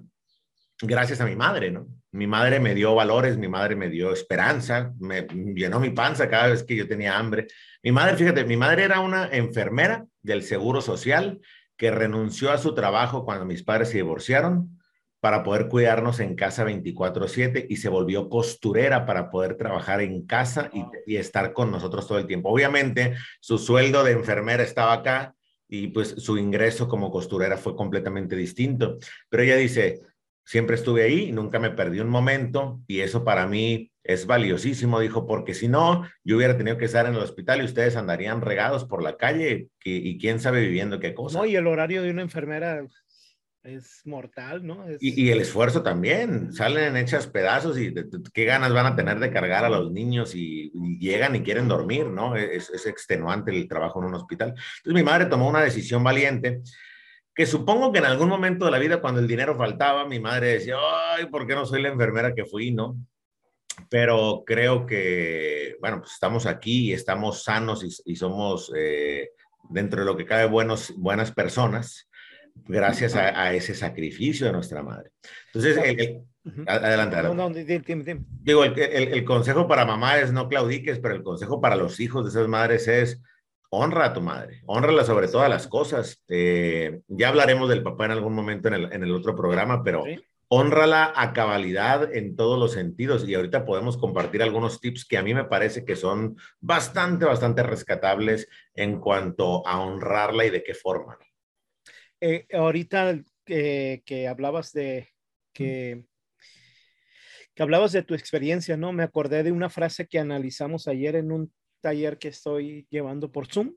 [0.81, 1.87] gracias a mi madre, ¿no?
[2.11, 6.47] Mi madre me dio valores, mi madre me dio esperanza, me llenó mi panza cada
[6.47, 7.45] vez que yo tenía hambre.
[7.83, 11.39] Mi madre, fíjate, mi madre era una enfermera del Seguro Social
[11.77, 14.79] que renunció a su trabajo cuando mis padres se divorciaron
[15.19, 20.69] para poder cuidarnos en casa 24/7 y se volvió costurera para poder trabajar en casa
[20.71, 22.49] y, estar con nosotros todo el tiempo.
[22.49, 25.33] Obviamente, su sueldo de enfermera estaba acá
[25.67, 28.99] y pues su ingreso como costurera fue completamente distinto.
[29.27, 30.01] Pero ella dice,
[30.43, 35.25] siempre estuve ahí, nunca me perdí un momento y eso para mí es valiosísimo, dijo,
[35.25, 38.85] porque si no, yo hubiera tenido que estar en el hospital y ustedes andarían regados
[38.85, 41.39] por la calle y, quién sabe viviendo qué cosa.
[41.39, 42.85] No, y el horario de una enfermera
[43.63, 44.85] es mortal, ¿no?
[44.99, 47.95] Y, el esfuerzo también, salen hechas pedazos y
[48.31, 52.05] qué ganas van a tener de cargar a los niños y, llegan y quieren dormir,
[52.05, 52.35] ¿no?
[52.35, 54.49] Es, es, extenuante el trabajo en un hospital.
[54.49, 56.61] Entonces mi madre tomó una decisión valiente
[57.33, 60.53] que supongo que en algún momento de la vida cuando el dinero faltaba, mi madre
[60.53, 60.75] decía,
[61.15, 62.95] ay, ¿por qué no soy la enfermera que fui, no?
[63.89, 69.31] Pero creo que, bueno, pues estamos aquí y estamos sanos y, somos eh,
[69.69, 72.07] dentro de lo que cabe buenos, buenas personas
[72.67, 75.11] gracias a, ese sacrificio de nuestra madre.
[75.47, 75.77] Entonces,
[76.65, 77.17] adelante, adelante.
[78.41, 82.29] Digo, el, consejo para mamá es no claudiques, pero el consejo para los hijos de
[82.29, 83.21] esas madres es
[83.69, 86.23] honra a tu madre, honrala sobre todas las cosas.
[86.29, 90.03] Eh, ya hablaremos del papá en algún momento en el, otro programa, pero
[90.47, 93.27] honrala a cabalidad en todos los sentidos.
[93.27, 97.63] Y ahorita podemos compartir algunos tips que a mí me parece que son bastante, bastante
[97.63, 101.17] rescatables en cuanto a honrarla y de qué forma.
[102.21, 105.09] Eh, ahorita que hablabas de
[105.53, 106.05] que,
[107.55, 108.91] que hablabas de tu experiencia, ¿no?
[108.91, 113.47] Me acordé de una frase que analizamos ayer en un taller que estoy llevando por
[113.47, 113.75] Zoom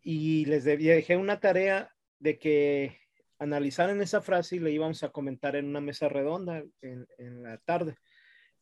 [0.00, 2.98] y les dejé una tarea de que
[3.38, 7.58] analizaran esa frase y le íbamos a comentar en una mesa redonda en, en la
[7.58, 7.96] tarde.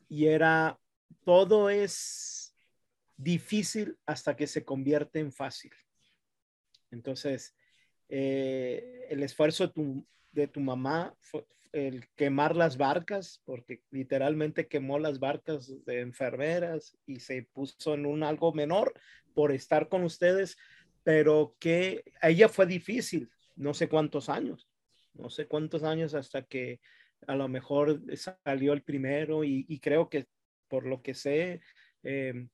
[0.08, 0.78] Y era,
[1.24, 2.54] todo es
[3.16, 5.72] difícil hasta que se convierte en fácil.
[6.90, 7.54] Entonces,
[8.08, 11.14] eh, el esfuerzo de tu, de tu mamá,
[11.72, 18.06] el quemar las barcas, porque literalmente quemó las barcas de enfermeras y se puso en
[18.06, 18.94] un algo menor
[19.34, 20.56] por estar con ustedes,
[21.02, 24.68] pero que a ella fue difícil, no sé cuántos años,
[25.14, 26.80] no sé cuántos años hasta que
[27.26, 28.02] a lo mejor
[28.44, 30.26] salió el primero y, creo que
[30.68, 31.60] por lo que sé,
[32.02, 32.48] eh,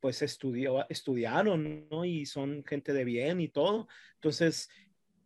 [0.00, 2.04] pues estudió, estudiaron, ¿no?
[2.04, 3.88] Y son gente de bien y todo.
[4.16, 4.68] Entonces,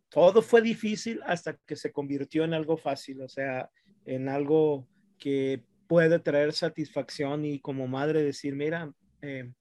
[0.09, 3.69] todo fue difícil hasta que se convirtió en algo fácil, o sea,
[4.05, 4.87] en algo
[5.17, 9.51] que puede traer satisfacción y como madre decir, mira, eh,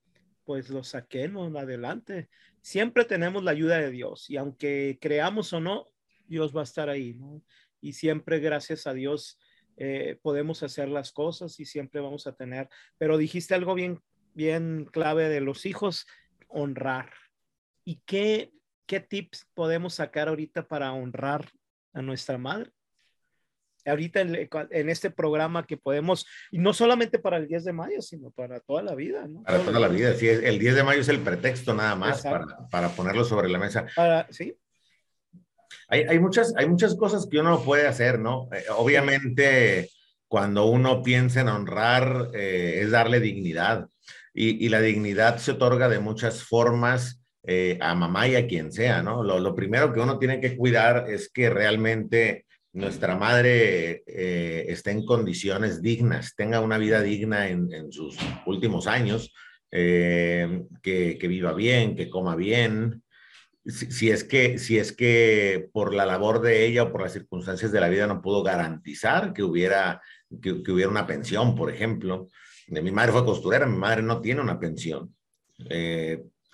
[0.49, 1.45] pues lo saqué, ¿no?
[1.59, 2.31] Adelante.
[2.63, 5.89] Siempre tenemos la ayuda de Dios y aunque creamos o no,
[6.27, 7.15] Dios va a estar ahí.
[7.83, 9.39] Y siempre, gracias a Dios,
[9.77, 12.71] eh, podemos hacer las cosas y siempre vamos a tener.
[12.97, 14.01] Pero dijiste algo bien,
[14.33, 16.07] bien clave de los hijos,
[16.49, 17.13] honrar.
[17.85, 18.51] ¿Y qué,
[18.87, 21.53] ¿qué tips podemos sacar ahorita para honrar
[21.93, 22.73] a nuestra madre?
[23.89, 28.31] Ahorita en, este programa que podemos, y no solamente para el 10 de mayo, sino
[28.31, 29.27] para toda la vida.
[29.27, 29.43] ¿no?
[29.43, 32.23] Para toda la vida, sí, el 10 de mayo es el pretexto nada más
[32.71, 33.87] para, ponerlo sobre la mesa.
[34.31, 34.57] sí.
[35.91, 38.49] Hay, muchas, hay muchas cosas que uno puede hacer, ¿no?
[38.53, 39.91] Eh, obviamente,
[40.27, 43.89] cuando uno piensa en honrar, eh, es darle dignidad.
[44.35, 47.19] Y, y, la dignidad se otorga de muchas formas
[47.51, 49.23] eh, a mamá y a quien sea, ¿no?
[49.23, 52.45] Lo, primero que uno tiene que cuidar es que realmente
[52.79, 59.33] nuestra madre eh, esté en condiciones dignas, tenga una vida digna en, sus últimos años,
[59.71, 63.03] eh, que, viva bien, que coma bien.
[63.67, 67.71] Si, es que, si es que por la labor de ella o por las circunstancias
[67.71, 70.01] de la vida no pudo garantizar que hubiera,
[70.41, 72.29] que, hubiera una pensión, por ejemplo.
[72.69, 75.15] Mi madre fue costurera, mi madre no tiene una pensión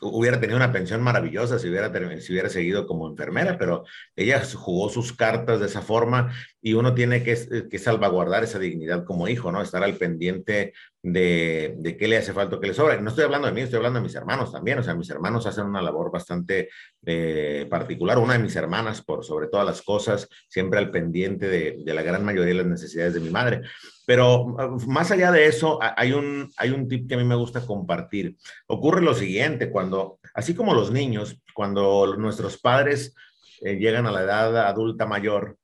[0.05, 4.89] hubiera tenido una pensión maravillosa si hubiera, si hubiera seguido como enfermera, pero ella jugó
[4.89, 9.53] sus cartas de esa forma y uno tiene que, que salvaguardar esa dignidad como hijo,
[9.53, 9.61] ¿no?
[9.61, 12.99] Estar al pendiente de, de, qué le hace falta, qué le sobra.
[13.01, 14.79] No estoy hablando de mí, estoy hablando de mis hermanos también.
[14.79, 16.71] O sea, mis hermanos hacen una labor bastante
[17.05, 18.19] eh, particular.
[18.19, 22.03] Una de mis hermanas, por sobre todas las cosas, siempre al pendiente de, de, la
[22.03, 23.61] gran mayoría de las necesidades de mi madre.
[24.07, 24.47] Pero
[24.87, 28.37] más allá de eso, hay un, hay un tip que a mí me gusta compartir.
[28.67, 33.15] Ocurre lo siguiente, cuando, así como los niños, cuando nuestros padres
[33.63, 35.57] eh, llegan a la edad adulta mayor,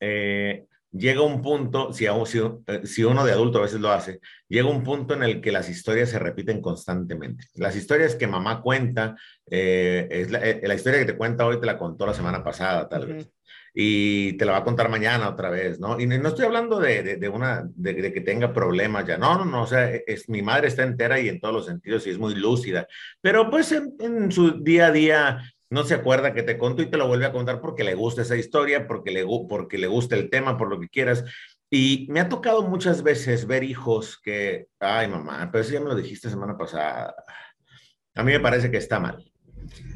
[0.00, 4.68] eh, llega un punto, si, eh, si, uno de adulto a veces lo hace, llega
[4.68, 7.44] un punto en el que las historias se repiten constantemente.
[7.54, 11.78] Las historias que mamá cuenta, eh, es la, historia que te cuenta hoy te la
[11.78, 13.30] contó la semana pasada, tal vez.
[13.74, 16.00] Y te la va a contar mañana otra vez, ¿no?
[16.00, 19.62] Y no estoy hablando de, de, una, de, que tenga problemas ya, no, no, no,
[19.62, 22.34] o sea, es, mi madre está entera y en todos los sentidos y es muy
[22.34, 22.88] lúcida,
[23.20, 26.90] pero pues en, en su día a día no se acuerda que te contó y
[26.90, 30.16] te lo vuelve a contar porque le gusta esa historia, porque le, porque le gusta
[30.16, 31.24] el tema, por lo que quieras.
[31.70, 35.86] Y me ha tocado muchas veces ver hijos que, ay mamá, pero eso ya me
[35.86, 37.14] lo dijiste semana pasada.
[38.16, 39.24] A mí me parece que está mal.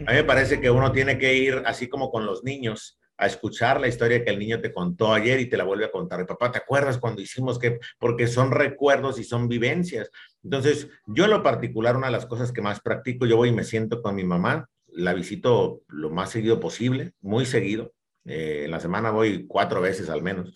[0.07, 3.27] A mí me parece que uno tiene que ir así como con los niños a
[3.27, 6.27] escuchar la historia que el niño te contó ayer y te la vuelve a contar.
[6.27, 7.79] papá, ¿te acuerdas cuando hicimos que?
[7.99, 10.11] Porque son recuerdos y son vivencias.
[10.43, 13.65] Entonces, yo lo particular, una de las cosas que más practico, yo voy y me
[13.65, 17.93] siento con mi mamá la visito lo más seguido posible, muy seguido.
[18.25, 20.55] Eh, en la semana voy cuatro veces al menos.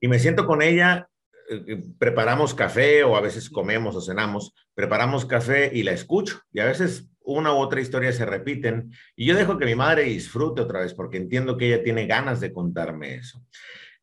[0.00, 1.08] Y me siento con ella,
[1.50, 6.40] eh, preparamos café o a veces comemos o cenamos, preparamos café y la escucho.
[6.52, 10.04] Y a veces una u otra historia se repiten y yo dejo que mi madre
[10.04, 13.44] disfrute otra vez porque entiendo que ella tiene ganas de contarme eso.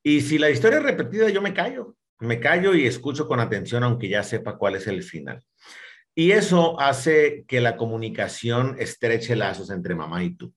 [0.03, 3.83] Y si la historia es repetida, yo me callo, me callo y escucho con atención
[3.83, 5.43] aunque ya sepa cuál es el final.
[6.13, 10.53] Y eso hace que la comunicación estreche lazos entre mamá y tú.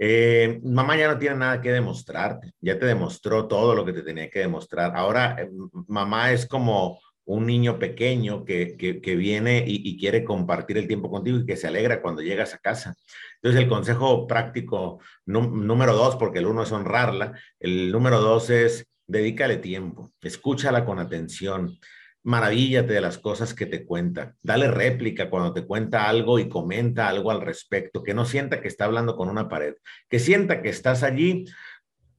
[0.00, 4.02] Eh, mamá ya no tiene nada que demostrarte, ya te demostró todo lo que te
[4.02, 4.96] tenía que demostrar.
[4.96, 5.50] Ahora, eh,
[5.88, 11.38] mamá es como un niño pequeño que, que, viene y, quiere compartir el tiempo contigo
[11.38, 12.94] y que se alegra cuando llegas a casa.
[13.36, 18.88] Entonces, el consejo práctico número dos, porque el uno es honrarla, el número dos es
[19.06, 21.78] dedícale tiempo, escúchala con atención,
[22.22, 27.08] maravíllate de las cosas que te cuenta, dale réplica cuando te cuenta algo y comenta
[27.08, 29.74] algo al respecto, que no sienta que está hablando con una pared,
[30.08, 31.44] que sienta que estás allí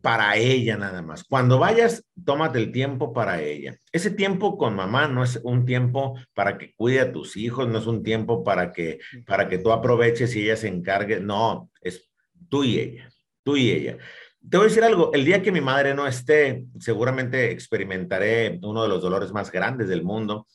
[0.01, 1.23] para ella nada más.
[1.23, 3.77] Cuando vayas, tómate el tiempo para ella.
[3.91, 7.79] Ese tiempo con mamá no es un tiempo para que cuide a tus hijos, no
[7.79, 11.19] es un tiempo para que, para que tú aproveches y ella se encargue.
[11.19, 12.09] No, es
[12.49, 13.09] tú y ella,
[13.43, 13.97] tú y ella.
[14.47, 18.83] Te voy a decir algo, el día que mi madre no esté, seguramente experimentaré uno
[18.83, 20.47] de los dolores más grandes del mundo.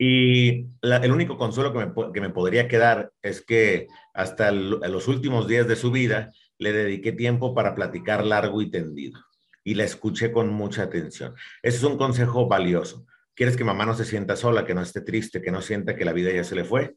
[0.00, 5.48] Y el único consuelo que me, que me, podría quedar es que hasta los últimos
[5.48, 9.20] días de su vida, le dediqué tiempo para platicar largo y tendido
[9.68, 11.34] y la escuché con mucha atención.
[11.62, 13.06] Ese es un consejo valioso.
[13.34, 16.06] ¿Quieres que mamá no se sienta sola, que no esté triste, que no sienta que
[16.06, 16.96] la vida ya se le fue?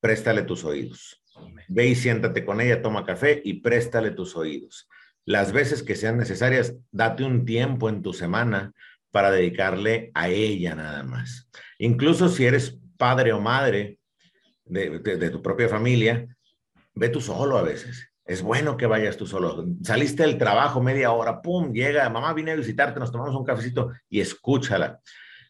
[0.00, 1.22] Préstale tus oídos.
[1.68, 4.88] Ve y siéntate con ella, toma café y préstale tus oídos.
[5.26, 8.72] Las veces que sean necesarias, date un tiempo en tu semana
[9.10, 11.50] para dedicarle a ella nada más.
[11.78, 13.98] Incluso si eres padre o madre
[14.64, 16.26] de, de tu propia familia,
[16.94, 18.10] ve tú solo a veces.
[18.24, 19.66] Es bueno que vayas tú solo.
[19.82, 23.90] Saliste del trabajo media hora, pum, llega, mamá vine a visitarte, nos tomamos un cafecito
[24.08, 25.00] y escúchala.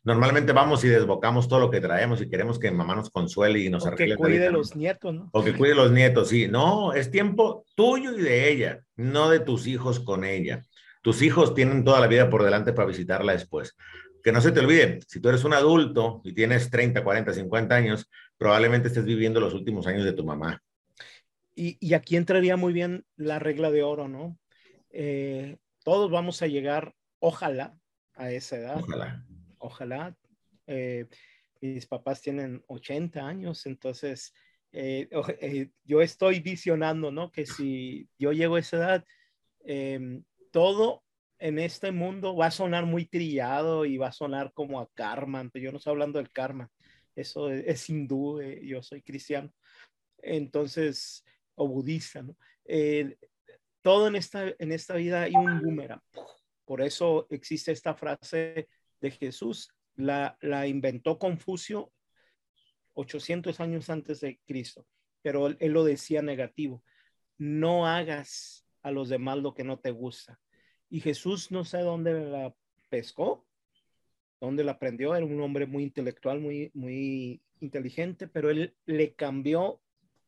[0.02, 3.68] Normalmente vamos y desbocamos todo lo que traemos y queremos que mamá nos consuele y
[3.68, 5.28] nos o Que cuide los nietos, ¿no?
[5.32, 6.48] O que cuide los nietos, sí.
[6.48, 10.62] No, es tiempo tuyo y de ella, no de tus hijos con ella.
[11.02, 13.76] Tus hijos tienen toda la vida por delante para visitarla después.
[14.22, 17.74] Que no se te olvide, si tú eres un adulto y tienes 30, 40, 50
[17.74, 20.62] años, probablemente estés viviendo los últimos años de tu mamá.
[21.54, 24.38] Y, aquí entraría muy bien la regla de oro, ¿no?
[24.90, 27.78] Eh, todos vamos a llegar, ojalá,
[28.14, 28.76] a esa edad.
[28.78, 29.26] Ojalá.
[29.58, 30.16] Ojalá.
[30.66, 31.06] Eh,
[31.60, 34.32] mis papás tienen 80 años, entonces
[34.72, 35.08] eh,
[35.84, 37.30] yo estoy visionando, ¿no?
[37.30, 39.04] Que si yo llego a esa edad,
[39.64, 41.02] em, todo
[41.38, 45.48] en este mundo va a sonar muy trillado y va a sonar como a karma,
[45.52, 46.70] pero yo no estoy hablando del karma,
[47.16, 49.52] eso es, es hindú, yo soy cristiano.
[50.22, 51.24] Entonces,
[51.60, 52.24] o budista.
[52.64, 53.16] Eh,
[53.82, 56.00] todo en esta, en esta vida hay un boomerang.
[56.64, 58.68] Por eso existe esta frase
[59.00, 61.92] de Jesús, la, la inventó Confucio
[62.94, 64.86] 800 años antes de Cristo,
[65.22, 66.82] pero él, lo decía negativo,
[67.38, 70.40] no hagas a los demás lo que no te gusta.
[70.88, 72.54] Y Jesús no sé dónde la
[72.88, 73.46] pescó,
[74.40, 79.80] dónde la aprendió, era un hombre muy intelectual, muy, muy inteligente, pero él le cambió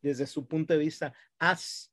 [0.03, 1.93] desde su punto de vista, haz,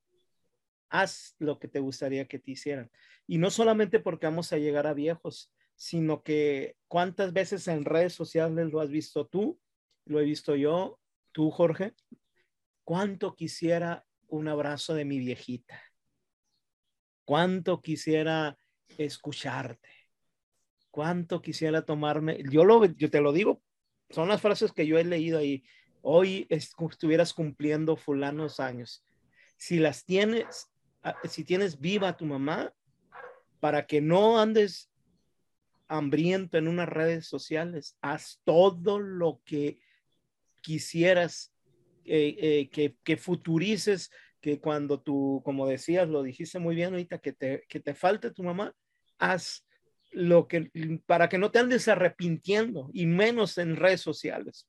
[0.90, 2.92] haz lo que te gustaría que te hicieran.
[3.28, 8.14] Y no solamente porque vamos a llegar a viejos, sino que cuántas veces en redes
[8.14, 9.60] sociales lo has visto tú,
[10.06, 11.00] lo he visto yo,
[11.32, 11.94] tú Jorge,
[12.84, 15.82] cuánto quisiera un abrazo de mi viejita,
[17.24, 18.58] cuánto quisiera
[18.98, 19.90] escucharte,
[20.92, 23.62] cuánto quisiera tomarme, yo, lo, yo te lo digo,
[24.10, 25.64] son las frases que yo he leído ahí,
[26.02, 29.04] hoy estuvieras cumpliendo fulanos años.
[29.58, 30.70] Si las tienes,
[31.04, 32.74] ah, si tienes viva a tu mamá,
[33.60, 34.90] para que no andes
[35.88, 39.82] hambriento en unas redes sociales, haz todo lo que
[40.62, 41.54] quisieras
[42.06, 47.20] eh, eh, que, que, futurices, que cuando tú, como decías, lo dijiste muy bien ahorita,
[47.20, 48.74] que te, que te falte tu mamá,
[49.18, 49.66] haz
[50.12, 50.72] lo que,
[51.06, 54.68] para que no te andes arrepintiendo, y menos en redes sociales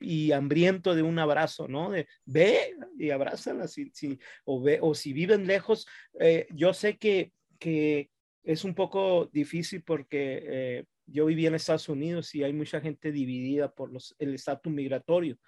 [0.00, 1.90] y, hambriento de un abrazo, ¿no?
[1.90, 5.86] De ve y abrázala, si, si, o, ve, o si viven lejos.
[6.18, 8.10] Eh, yo sé que, que
[8.42, 13.12] es un poco difícil porque eh, yo viví en Estados Unidos y hay mucha gente
[13.12, 15.38] dividida por los, el estatus migratorio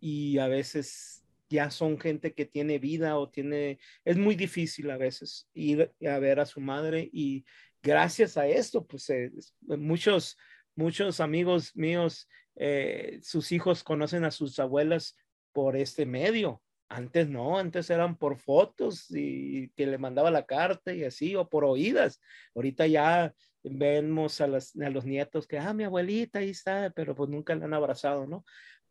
[0.00, 4.96] y a veces ya son gente que tiene vida o tiene, es muy difícil a
[4.96, 7.44] veces ir a ver a su madre y
[7.82, 10.36] gracias a esto, pues eh, muchos,
[10.74, 15.16] muchos amigos míos eh, sus hijos conocen a sus abuelas
[15.52, 20.92] por este medio Antes no, antes eran por fotos y que le mandaba la carta
[20.94, 22.20] y así, o por oídas.
[22.54, 23.34] Ahorita ya
[23.64, 27.54] vemos a, las, a los nietos que, ah, mi abuelita ahí está, pero pues nunca
[27.56, 28.44] la han abrazado, ¿no?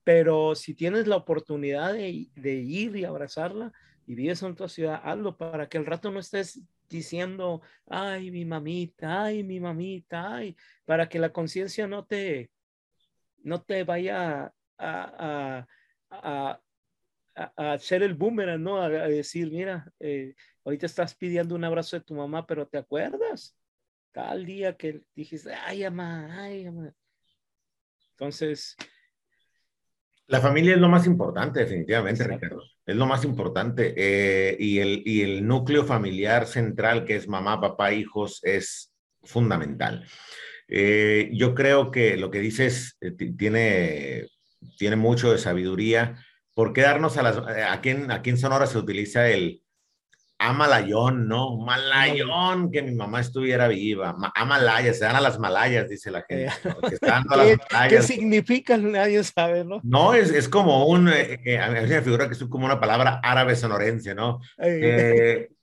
[0.03, 3.71] Pero si tienes la oportunidad de, de ir y abrazarla
[4.05, 8.45] y vives en otra ciudad, hazlo para que al rato no estés diciendo, ay, mi
[8.45, 10.55] mamita, ay, mi mamita, ay,
[10.85, 12.51] para que la conciencia no te,
[13.45, 15.65] no te vaya a,
[16.09, 16.59] a,
[17.35, 18.81] a, hacer el boomerang, ¿no?
[18.81, 23.55] A, decir, mira, eh, ahorita estás pidiendo un abrazo de tu mamá, pero ¿te acuerdas?
[24.11, 26.93] Tal día que dijiste, ay, mamá, ay, mamá.
[28.11, 28.75] Entonces...
[30.27, 32.63] La familia es lo más importante, definitivamente, Ricardo.
[32.83, 33.93] Es lo más importante.
[33.95, 38.91] Eh, y, el, y el núcleo familiar central, que es mamá, papá, hijos, es
[39.21, 40.03] fundamental.
[40.67, 42.97] Eh, yo creo que lo que dices
[43.37, 44.27] tiene,
[44.77, 46.17] tiene mucho de sabiduría
[46.55, 47.37] ¿por qué darnos a las...
[47.37, 49.61] Eh, aquí en, aquí en Sonora se utiliza el
[50.39, 51.57] amalayón, ¿no?
[51.57, 54.15] Malayón, que mi mamá estuviera viva.
[54.33, 56.51] Amalaya, se dan a las malayas, dice la gente.
[57.89, 58.77] ¿Qué, significa?
[58.77, 59.79] Nadie sabe, ¿no?
[59.83, 61.09] No, es, es como un...
[61.09, 64.39] Eh, eh, a mí me figura que es como una palabra árabe sonorense, ¿no?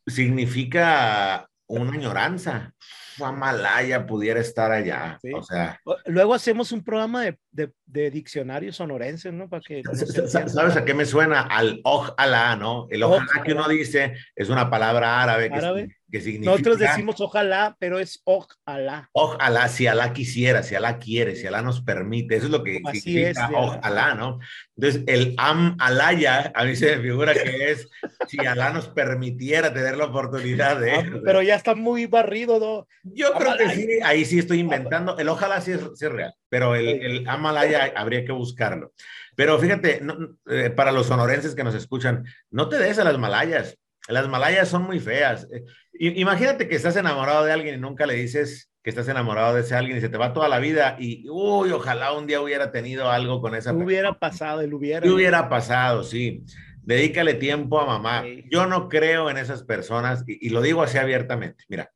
[0.06, 2.74] significa una añoranza.
[3.20, 5.18] Amalaya pudiera estar allá.
[5.34, 5.80] O sea.
[6.06, 9.48] Luego hacemos un programa de, de, de diccionarios sonorenses, ¿no?
[9.48, 9.82] Para que.
[9.86, 11.42] ¿Sabes a qué me suena?
[11.42, 12.86] Al ojalá, ¿no?
[12.90, 15.50] El ojalá que uno dice es una palabra árabe.
[15.52, 15.96] ¿Árabe?
[16.40, 19.08] Nosotros decimos ojalá, pero es ojalá.
[19.12, 22.36] Ojalá, si Alá quisiera, si Alá quiere, si Alá nos permite.
[22.36, 24.38] Eso es lo que significa ojalá, ¿no?
[24.76, 27.88] Entonces, el am alaya, a mí se me figura que es
[28.28, 30.92] si Alá nos permitiera tener la oportunidad de...
[30.92, 32.86] Ah, pero ya está muy barrido, ¿no?
[33.04, 35.16] Yo creo que sí, ahí sí estoy inventando.
[35.16, 38.92] El ojalá sí es, real, pero el, el am alaya habría que buscarlo.
[39.34, 40.02] Pero fíjate,
[40.50, 43.78] eh, para los sonorenses que nos escuchan, no te des a las malayas.
[44.08, 45.48] Las malayas son muy feas.
[45.52, 49.60] Eh, imagínate que estás enamorado de alguien y nunca le dices que estás enamorado de
[49.60, 52.72] ese alguien y se te va toda la vida y, uy, ojalá un día hubiera
[52.72, 53.84] tenido algo con esa persona.
[53.84, 55.08] Hubiera pasado, el hubiera.
[55.10, 56.44] Hubiera pasado, sí.
[56.82, 58.24] Dedícale tiempo a mamá.
[58.50, 61.64] Yo no creo en esas personas y, lo digo así abiertamente.
[61.68, 61.92] Mira,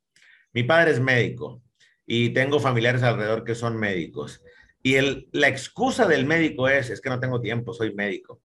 [0.53, 1.61] mi padre es médico
[2.05, 4.41] y tengo familiares alrededor que son médicos.
[4.81, 8.41] Y el, la excusa del médico es, es que no tengo tiempo, soy médico.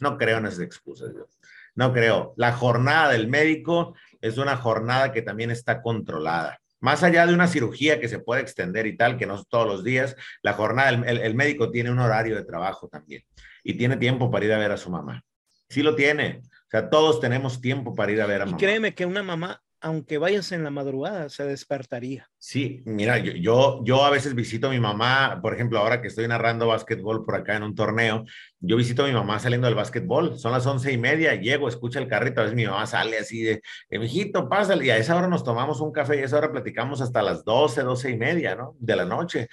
[0.00, 1.12] No creo en esas excusas.
[1.14, 1.28] Yo.
[1.74, 2.34] No creo.
[2.36, 6.60] La jornada del médico es una jornada que también está controlada.
[6.80, 9.66] Más allá de una cirugía que se puede extender y tal, que no es todos
[9.66, 13.22] los días, la jornada, el, médico tiene un horario de trabajo también
[13.62, 15.24] y tiene tiempo para ir a ver a su mamá.
[15.68, 16.42] Sí lo tiene.
[16.44, 18.58] O sea, todos tenemos tiempo para ir a ver a mamá.
[18.58, 22.30] Y créeme que una mamá aunque vayas en la madrugada, se despertaría.
[22.38, 26.26] Sí, mira, yo, yo, a veces visito a mi mamá, por ejemplo, ahora que estoy
[26.26, 28.24] narrando básquetbol por acá en un torneo,
[28.60, 31.98] yo visito a mi mamá saliendo del básquetbol, son las once y media, llego, escucha
[31.98, 33.60] el carrito, a veces mi mamá sale así de,
[33.90, 36.50] eh, mijito, pásale, y a esa hora nos tomamos un café y a esa hora
[36.50, 38.76] platicamos hasta las doce, doce y media, ¿no?
[38.78, 39.48] De la noche.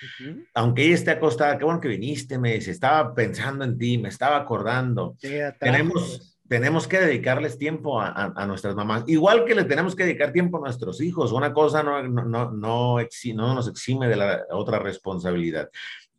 [0.54, 4.08] Aunque ella esté acostada, qué bueno que viniste, me dice, estaba pensando en ti, me
[4.08, 5.18] estaba acordando.
[5.60, 10.58] Tenemos tenemos que dedicarles tiempo a, nuestras mamás, igual que le tenemos que dedicar tiempo
[10.58, 11.32] a nuestros hijos.
[11.32, 15.70] Una cosa no, no, no, no, nos exime de la otra responsabilidad.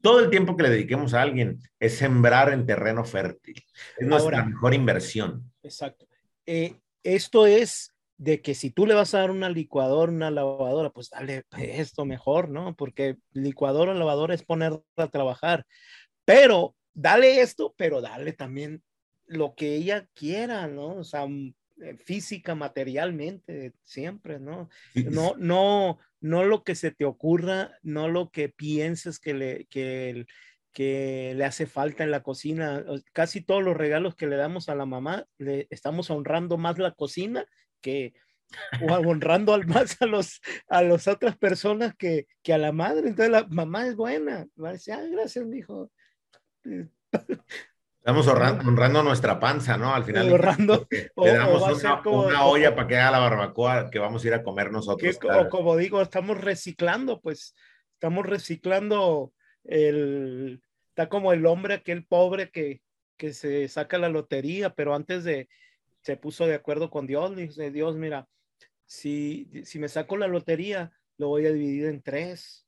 [0.01, 3.63] Todo el tiempo que le dediquemos a alguien es sembrar en terreno fértil.
[3.99, 5.53] Es nuestra mejor inversión.
[5.63, 6.07] Exacto.
[6.47, 10.89] Eh, esto es de que si tú le vas a dar una licuadora, una lavadora,
[10.89, 12.75] pues dale esto mejor, ¿no?
[12.75, 15.67] Porque licuadora o lavadora es ponerla a trabajar.
[16.25, 18.83] Pero dale esto, pero dale también
[19.27, 20.97] lo que ella quiera, ¿no?
[20.97, 24.69] O sea, mm, eh, física, materialmente, siempre, ¿no?
[24.95, 30.27] No, no, no lo que se te ocurra, no lo que pienses que le, que,
[30.73, 32.85] que le hace falta en la cocina.
[33.13, 36.93] Casi todos los regalos que le damos a la mamá, le estamos honrando más la
[36.93, 37.47] cocina
[37.81, 38.15] que
[38.83, 43.09] o honrando al más a los a las otras personas que, que, a la madre.
[43.09, 44.47] Entonces la mamá es buena.
[44.63, 45.91] Va a decir, ah, gracias, mijo.
[48.03, 49.95] Estamos honrando, nuestra panza, ¿no?
[49.95, 50.33] Al final.
[50.33, 50.89] Honrando.
[50.91, 51.63] Le damos
[52.05, 55.21] una, olla para que haga la barbacoa que vamos a ir a comer nosotros.
[55.23, 57.55] o como digo, estamos reciclando, pues
[57.93, 59.33] estamos reciclando
[59.63, 60.61] el.
[60.89, 62.83] Está como el hombre, aquel pobre que,
[63.17, 65.49] que se saca la lotería, pero antes de.
[66.01, 68.27] Se puso de acuerdo con Dios, dice Dios, mira,
[68.85, 72.67] si, si me saco la lotería, lo voy a dividir en tres.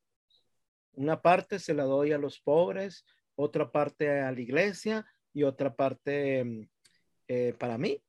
[0.92, 3.04] Una parte se la doy a los pobres,
[3.34, 5.04] otra parte a la iglesia
[5.34, 6.68] y otra parte mm,
[7.28, 8.02] eh, para mí,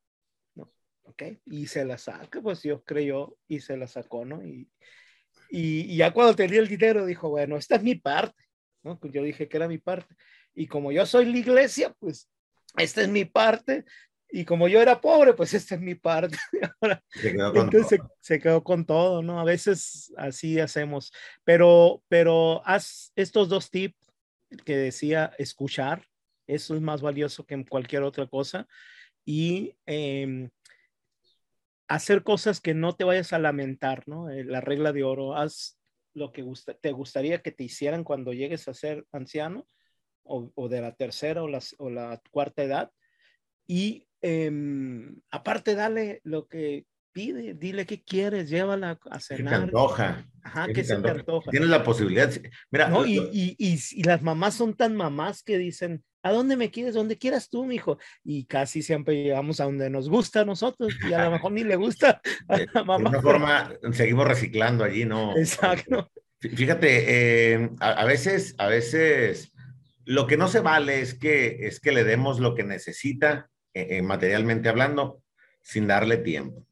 [0.53, 0.71] ¿no?
[1.03, 1.23] ¿Ok?
[1.45, 4.45] Y se la saca, pues Dios creyó y se la sacó, ¿no?
[4.45, 4.69] Y,
[5.49, 8.45] y, ya cuando tenía el dinero dijo, bueno, esta es mi parte,
[8.83, 8.99] ¿no?
[8.99, 10.15] Pues yo dije que era mi parte.
[10.53, 12.29] Y como yo soy la iglesia, pues
[12.77, 13.83] esta es mi parte.
[14.29, 16.37] y como yo era pobre, pues esta es mi parte.
[17.09, 18.11] se quedó con entonces todo.
[18.19, 19.39] Se, quedó con todo, ¿no?
[19.39, 21.11] A veces así hacemos,
[21.43, 23.95] pero, pero haz estos dos tips
[24.63, 26.05] que decía escuchar,
[26.47, 28.67] eso es más valioso que cualquier otra cosa,
[29.25, 30.49] y eh,
[31.87, 34.29] hacer cosas que no te vayas a lamentar, ¿no?
[34.29, 35.79] Eh, la regla de oro, haz
[36.13, 36.45] lo que
[36.81, 39.67] te gustaría que te hicieran cuando llegues a ser anciano
[40.23, 42.91] o, o de la tercera o la, o la, cuarta edad.
[43.67, 44.51] Y eh,
[45.29, 49.53] aparte, dale lo que pide, dile qué quieres, llévala a cenar.
[49.53, 50.29] Que te antoja.
[50.41, 51.51] Ajá, que, se te antoja.
[51.51, 52.31] Tienes la posibilidad.
[52.71, 53.05] Mira, ¿no?
[53.05, 56.95] y, y, y, y, las mamás son tan mamás que dicen, ¿a dónde me quieres?
[56.95, 57.99] Donde quieras tú, mijo.
[58.23, 61.63] Y casi siempre llegamos a donde nos gusta a nosotros y a lo mejor ni
[61.63, 63.11] le gusta a la mamá.
[63.11, 65.37] De una forma, seguimos reciclando allí, ¿no?
[65.37, 66.09] Exacto.
[66.39, 69.53] Fíjate, eh, a, a, veces, a veces,
[70.03, 74.01] lo que no se vale es que, es que le demos lo que necesita eh,
[74.01, 75.21] materialmente hablando
[75.61, 76.65] sin darle tiempo.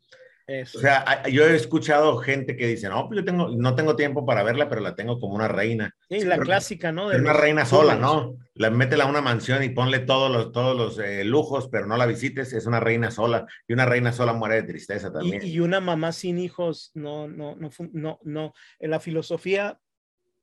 [0.45, 0.77] Eso.
[0.77, 4.25] O sea, yo he escuchado gente que dice, no, pues yo tengo, no tengo tiempo
[4.25, 5.95] para verla, pero la tengo como una reina.
[6.09, 7.07] Sí, la pero, clásica, ¿no?
[7.07, 8.35] De es una reina sola, ¿no?
[8.55, 11.95] La métela a una mansión y ponle todos los, todos los eh, lujos, pero no
[11.95, 13.47] la visites, es una reina sola.
[13.67, 15.41] Y una reina sola muere de tristeza también.
[15.43, 18.53] Y, y una mamá sin hijos, no, no, no, no, no.
[18.79, 19.79] En la filosofía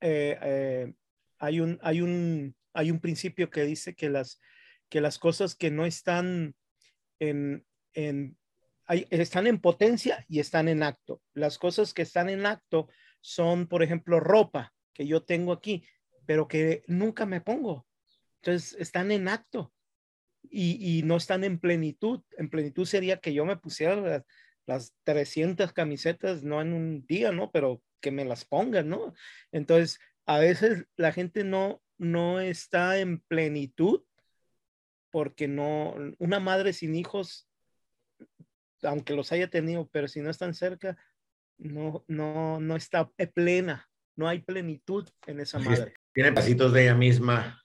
[0.01, 0.93] eh, eh,
[1.39, 4.41] hay, un, hay, un, hay un principio que dice que las,
[4.89, 6.55] que las cosas que no están
[7.19, 8.39] en, en
[9.11, 11.23] están en potencia y están en acto.
[11.35, 12.89] Las cosas que están en acto
[13.21, 15.85] son, por ejemplo, ropa que yo tengo aquí,
[16.27, 17.87] pero que nunca me pongo.
[18.43, 19.73] Entonces, están en acto
[20.43, 22.23] y, y no están en plenitud.
[22.39, 24.25] En plenitud sería que yo me pusiera las,
[24.67, 27.51] las 300 camisetas, no en un día, ¿no?
[27.51, 29.15] Pero que me las pongan, ¿no?
[29.53, 34.03] Entonces, a veces la gente no, no está en plenitud
[35.11, 37.50] porque no, una madre sin hijos
[38.83, 40.97] aunque los haya tenido, pero si no están cerca,
[41.59, 45.95] no, no, no está plena, no hay plenitud en esa madre.
[46.13, 47.61] Tiene pasitos de ella misma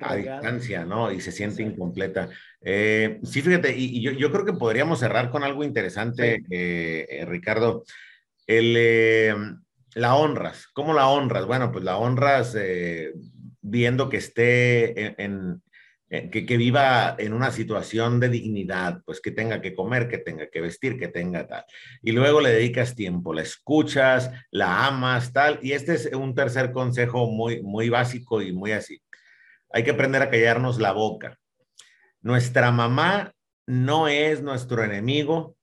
[0.00, 1.10] a distancia, ¿no?
[1.10, 2.28] Y se siente incompleta.
[2.60, 6.44] Eh, sí, fíjate, y, y yo, yo, creo que podríamos cerrar con algo interesante, sí.
[6.50, 7.84] eh, eh, Ricardo.
[8.46, 9.58] El,
[9.94, 11.46] la honras, ¿cómo la honras?
[11.46, 12.56] Bueno, pues la honras
[13.60, 15.62] viendo que esté en, en,
[16.08, 20.48] que, que, viva en una situación de dignidad, pues que tenga que comer, que tenga
[20.48, 21.64] que vestir, que tenga tal.
[22.02, 25.58] Y luego le dedicas tiempo, la escuchas, la amas, tal.
[25.62, 29.02] Y este es un tercer consejo muy, muy básico y muy así.
[29.70, 31.38] Hay que aprender a callarnos la boca.
[32.22, 33.34] Nuestra mamá
[33.66, 35.56] no es nuestro enemigo,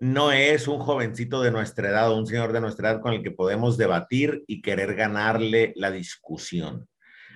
[0.00, 3.22] no es un jovencito de nuestra edad o un señor de nuestra edad con el
[3.22, 6.88] que podemos debatir y querer ganarle la discusión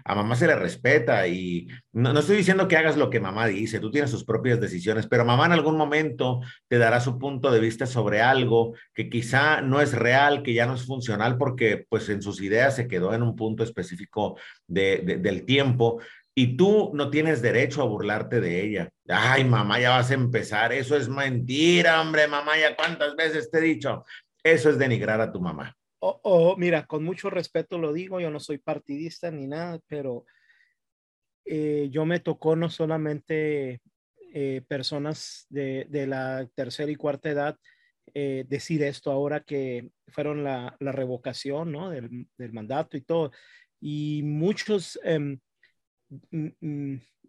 [0.04, 3.80] a mamá se le respeta y no, estoy diciendo que hagas lo que mamá dice,
[3.80, 7.60] tú tienes sus propias decisiones, pero mamá en algún momento te dará su punto de
[7.60, 12.08] vista sobre algo que quizá no es real, que ya no es funcional porque pues
[12.10, 14.36] en sus ideas se quedó en un punto específico
[14.66, 16.00] de, del tiempo
[16.34, 18.90] y tú no tienes derecho a burlarte de ella.
[19.08, 23.58] Ay, mamá, ya vas a empezar, eso es mentira, hombre, mamá, ya cuántas veces te
[23.58, 24.04] he dicho,
[24.42, 25.74] eso es denigrar a tu mamá.
[26.06, 30.26] O, mira, con mucho respeto lo digo, yo no soy partidista ni nada, pero
[31.46, 33.80] eh, yo me tocó no solamente
[34.34, 37.58] eh, personas de, de, la tercera y cuarta edad
[38.12, 41.88] eh, decir esto ahora que fueron la, la revocación ¿no?
[41.88, 43.32] del, del, mandato y todo,
[43.80, 45.40] y muchos em,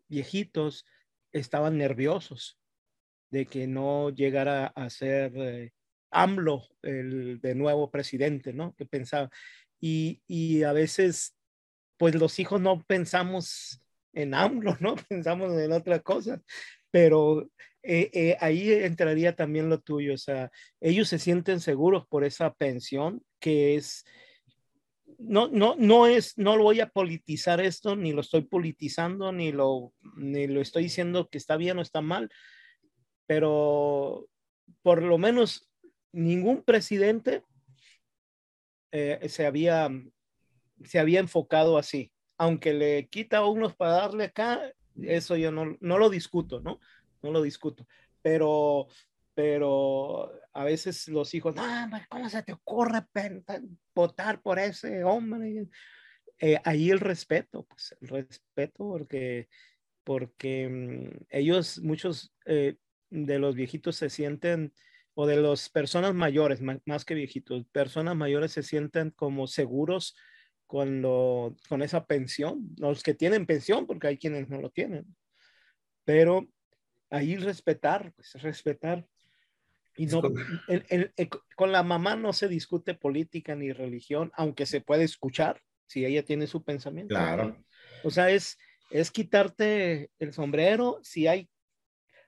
[0.10, 0.86] viejitos
[1.32, 2.60] estaban nerviosos
[3.32, 5.74] de que no llegara a ser eh,
[6.16, 8.74] AMLO, el de nuevo presidente, ¿no?
[8.76, 9.30] Que pensaba.
[9.80, 11.36] Y, y, a veces,
[11.98, 13.82] pues los hijos no pensamos
[14.14, 14.96] en AMLO, ¿no?
[15.10, 16.42] Pensamos en otra cosa,
[16.90, 17.50] pero
[17.84, 20.52] eh, eh, ahí entraría también lo tuyo, o sea,
[20.82, 24.06] ellos se sienten seguros por esa pensión que es,
[25.20, 29.52] no, no, no es, no lo voy a politizar esto, ni lo estoy politizando, ni
[29.52, 32.32] lo, ni lo estoy diciendo que está bien o está mal,
[33.28, 34.28] pero
[34.82, 35.70] por lo menos
[36.16, 37.44] ningún presidente
[38.92, 39.90] eh, se, había,
[40.84, 42.12] se había enfocado así.
[42.38, 46.80] Aunque le quita unos para darle acá, eso yo no, no lo discuto, ¿no?
[47.22, 47.86] No lo discuto.
[48.22, 48.88] Pero,
[49.34, 51.64] pero a veces los hijos, no,
[52.10, 53.06] ¿cómo se te ocurre
[53.94, 55.68] votar por ese hombre?
[56.40, 59.48] Eh, ahí el respeto, pues el respeto, porque,
[60.04, 62.78] porque um, ellos, muchos eh,
[63.10, 64.74] de los viejitos se sienten
[65.16, 70.16] o de las personas mayores, más que viejitos, personas mayores se sienten como seguros
[70.68, 75.06] con, lo, con esa pensión, los que tienen pensión, porque hay quienes no lo tienen,
[76.04, 76.48] pero
[77.10, 79.08] ahí respetar, pues respetar.
[79.98, 80.22] Y no,
[81.56, 86.24] con la mamá no se discute política ni religión, aunque se puede escuchar si ella
[86.24, 87.16] tiene su pensamiento.
[87.16, 87.64] Claro.
[88.04, 88.58] O sea, es,
[88.92, 91.00] es quitarte el sombrero.
[91.02, 91.50] Si hay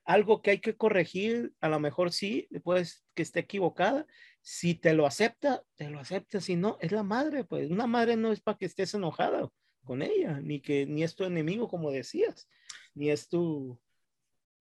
[0.08, 4.08] algo que hay que corregir, a lo mejor sí, puedes que esté equivocada.
[4.42, 6.40] Si te lo acepta, te lo acepta.
[6.40, 9.50] Si no, es la madre, pues una madre no es para que estés enojada
[9.84, 12.50] con ella, ni que ni es tu enemigo, como decías,
[12.94, 13.78] ni es tu,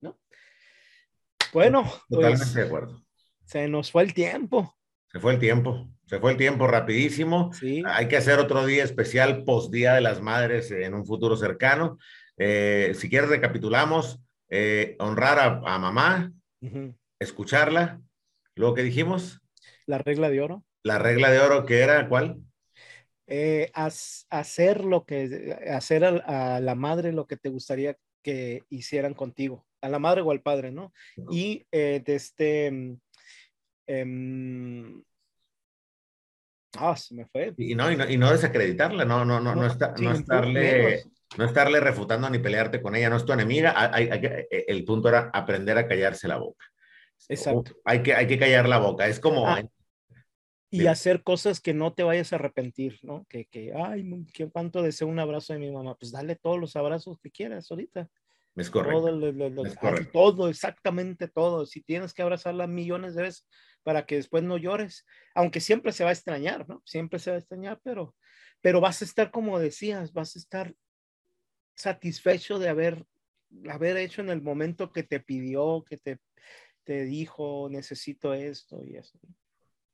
[0.01, 0.19] ¿no?
[1.53, 3.05] Bueno, totalmente pues, de acuerdo.
[3.45, 4.77] Se nos fue el tiempo.
[5.09, 7.53] Se fue el tiempo, se fue el tiempo rapidísimo.
[7.53, 7.83] Sí.
[7.85, 11.97] Hay que hacer otro día especial post Día de las Madres en un futuro cercano.
[12.35, 14.21] Eh, si quieres, recapitulamos.
[14.49, 16.31] Eh, honrar a, mamá,
[17.19, 18.01] escucharla.
[18.55, 19.41] Luego, ¿qué dijimos?
[19.85, 20.63] La regla de oro.
[20.83, 22.07] La regla de oro, ¿qué era?
[22.07, 22.41] ¿Cuál?
[23.27, 29.65] Eh, hacer lo que, hacer a, la madre lo que te gustaría que hicieran contigo,
[29.81, 30.93] a la madre o al padre, ¿no?
[31.29, 32.67] Y eh, de este,
[33.87, 35.03] em,
[36.77, 37.53] ah, se me fue.
[37.57, 41.03] Y no, y no, y no desacreditarla, no, no, no, no, está, no estarle,
[41.37, 45.09] no estarle refutando ni pelearte con ella, no es tu enemiga, hay, e, el punto
[45.09, 46.65] era aprender a callarse la boca.
[47.27, 47.73] Exacto.
[47.83, 49.61] Hay que, hay que callar la boca, es como, ah,
[50.69, 53.25] y hacer cosas que no te vayas a arrepentir, ¿no?
[53.29, 55.95] Que, que ay, qué cuánto deseo un abrazo de mi mamá.
[55.95, 58.09] Pues dale todos los abrazos que quieras ahorita.
[58.55, 58.99] Es correcto.
[58.99, 60.11] Todo, es correcto.
[60.11, 61.65] todo, exactamente todo.
[61.65, 63.47] Si tienes que abrazarla millones de veces
[63.83, 65.05] para que después no llores,
[65.35, 66.81] aunque siempre se va a extrañar, ¿no?
[66.85, 68.15] Siempre se va a extrañar, pero,
[68.59, 70.73] pero vas a estar, como decías, vas a estar
[71.77, 73.05] satisfecho de haber,
[73.69, 76.19] haber hecho en el momento que te pidió, que te,
[76.83, 79.17] te dijo, necesito esto y eso.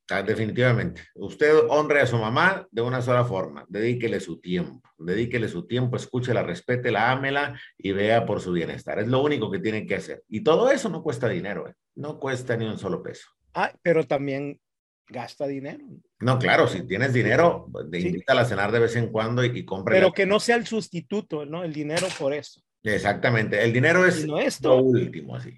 [0.09, 1.01] Ah, definitivamente.
[1.15, 3.65] Usted honre a su mamá de una sola forma.
[3.69, 4.89] Dedíquele su tiempo.
[4.97, 8.99] Dedíquele su tiempo, escúchela, respétela, ámela y vea por su bienestar.
[8.99, 10.23] Es lo único que tiene que hacer.
[10.27, 11.69] Y todo eso no cuesta dinero.
[11.69, 11.73] ¿eh?
[11.95, 13.29] No cuesta ni un solo peso.
[13.53, 14.59] Ah, pero también
[15.07, 15.85] gasta dinero.
[16.19, 19.65] No, claro, si tienes dinero, de invítala a cenar de vez en cuando y, y
[19.65, 19.93] compra.
[19.93, 21.63] Pero que no sea el sustituto, ¿no?
[21.63, 22.61] El dinero por eso.
[22.83, 23.63] Exactamente.
[23.63, 25.57] El dinero es esto, lo último, así.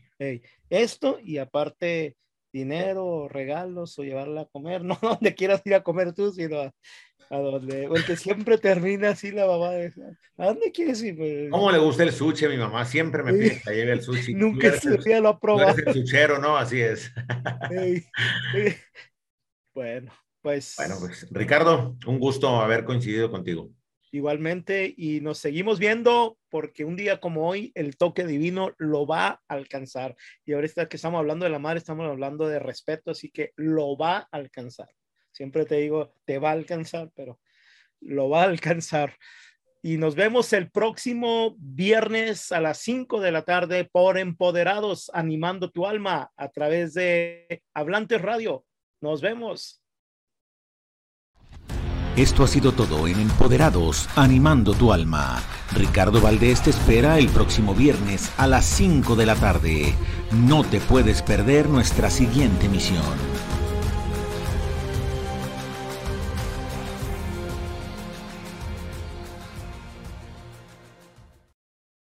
[0.70, 2.16] esto y aparte
[2.56, 6.72] dinero, regalos o llevarla a comer, no donde quieras ir a comer tú, sino a,
[7.30, 9.92] donde, porque siempre termina así la mamá de,
[10.38, 11.18] ¿a dónde quieres ir?
[11.18, 12.86] Pues, ¿Cómo le gusta el sushi a mi mamá?
[12.86, 14.34] Siempre me pide que lleve el sushi.
[14.36, 15.76] Nunca se lo ha probado.
[15.76, 16.56] el suchero, ¿no?
[16.56, 17.12] Así es.
[19.76, 20.12] bueno,
[20.42, 20.74] pues.
[20.78, 23.70] Bueno, pues Ricardo, un gusto haber coincidido contigo.
[24.12, 29.28] Igualmente, y nos seguimos viendo porque un día como hoy el toque divino lo va
[29.28, 30.16] a alcanzar.
[30.46, 33.98] Y ahorita que estamos hablando de la madre, estamos hablando de respeto, así que lo
[33.98, 34.88] va a alcanzar.
[35.34, 37.42] Siempre te digo, te va a alcanzar, pero
[38.00, 39.18] lo va a alcanzar.
[39.82, 45.72] Y nos vemos el próximo viernes a las 5 de la tarde por Empoderados, animando
[45.72, 48.66] tu alma a través de Hablantes Radio.
[49.06, 49.80] Nos vemos.
[52.18, 55.44] Esto ha sido todo en Empoderados, animando tu alma.
[55.74, 59.94] Ricardo Valdés te espera el próximo viernes a las 5 de la tarde.
[60.32, 63.35] No te puedes perder nuestra siguiente misión.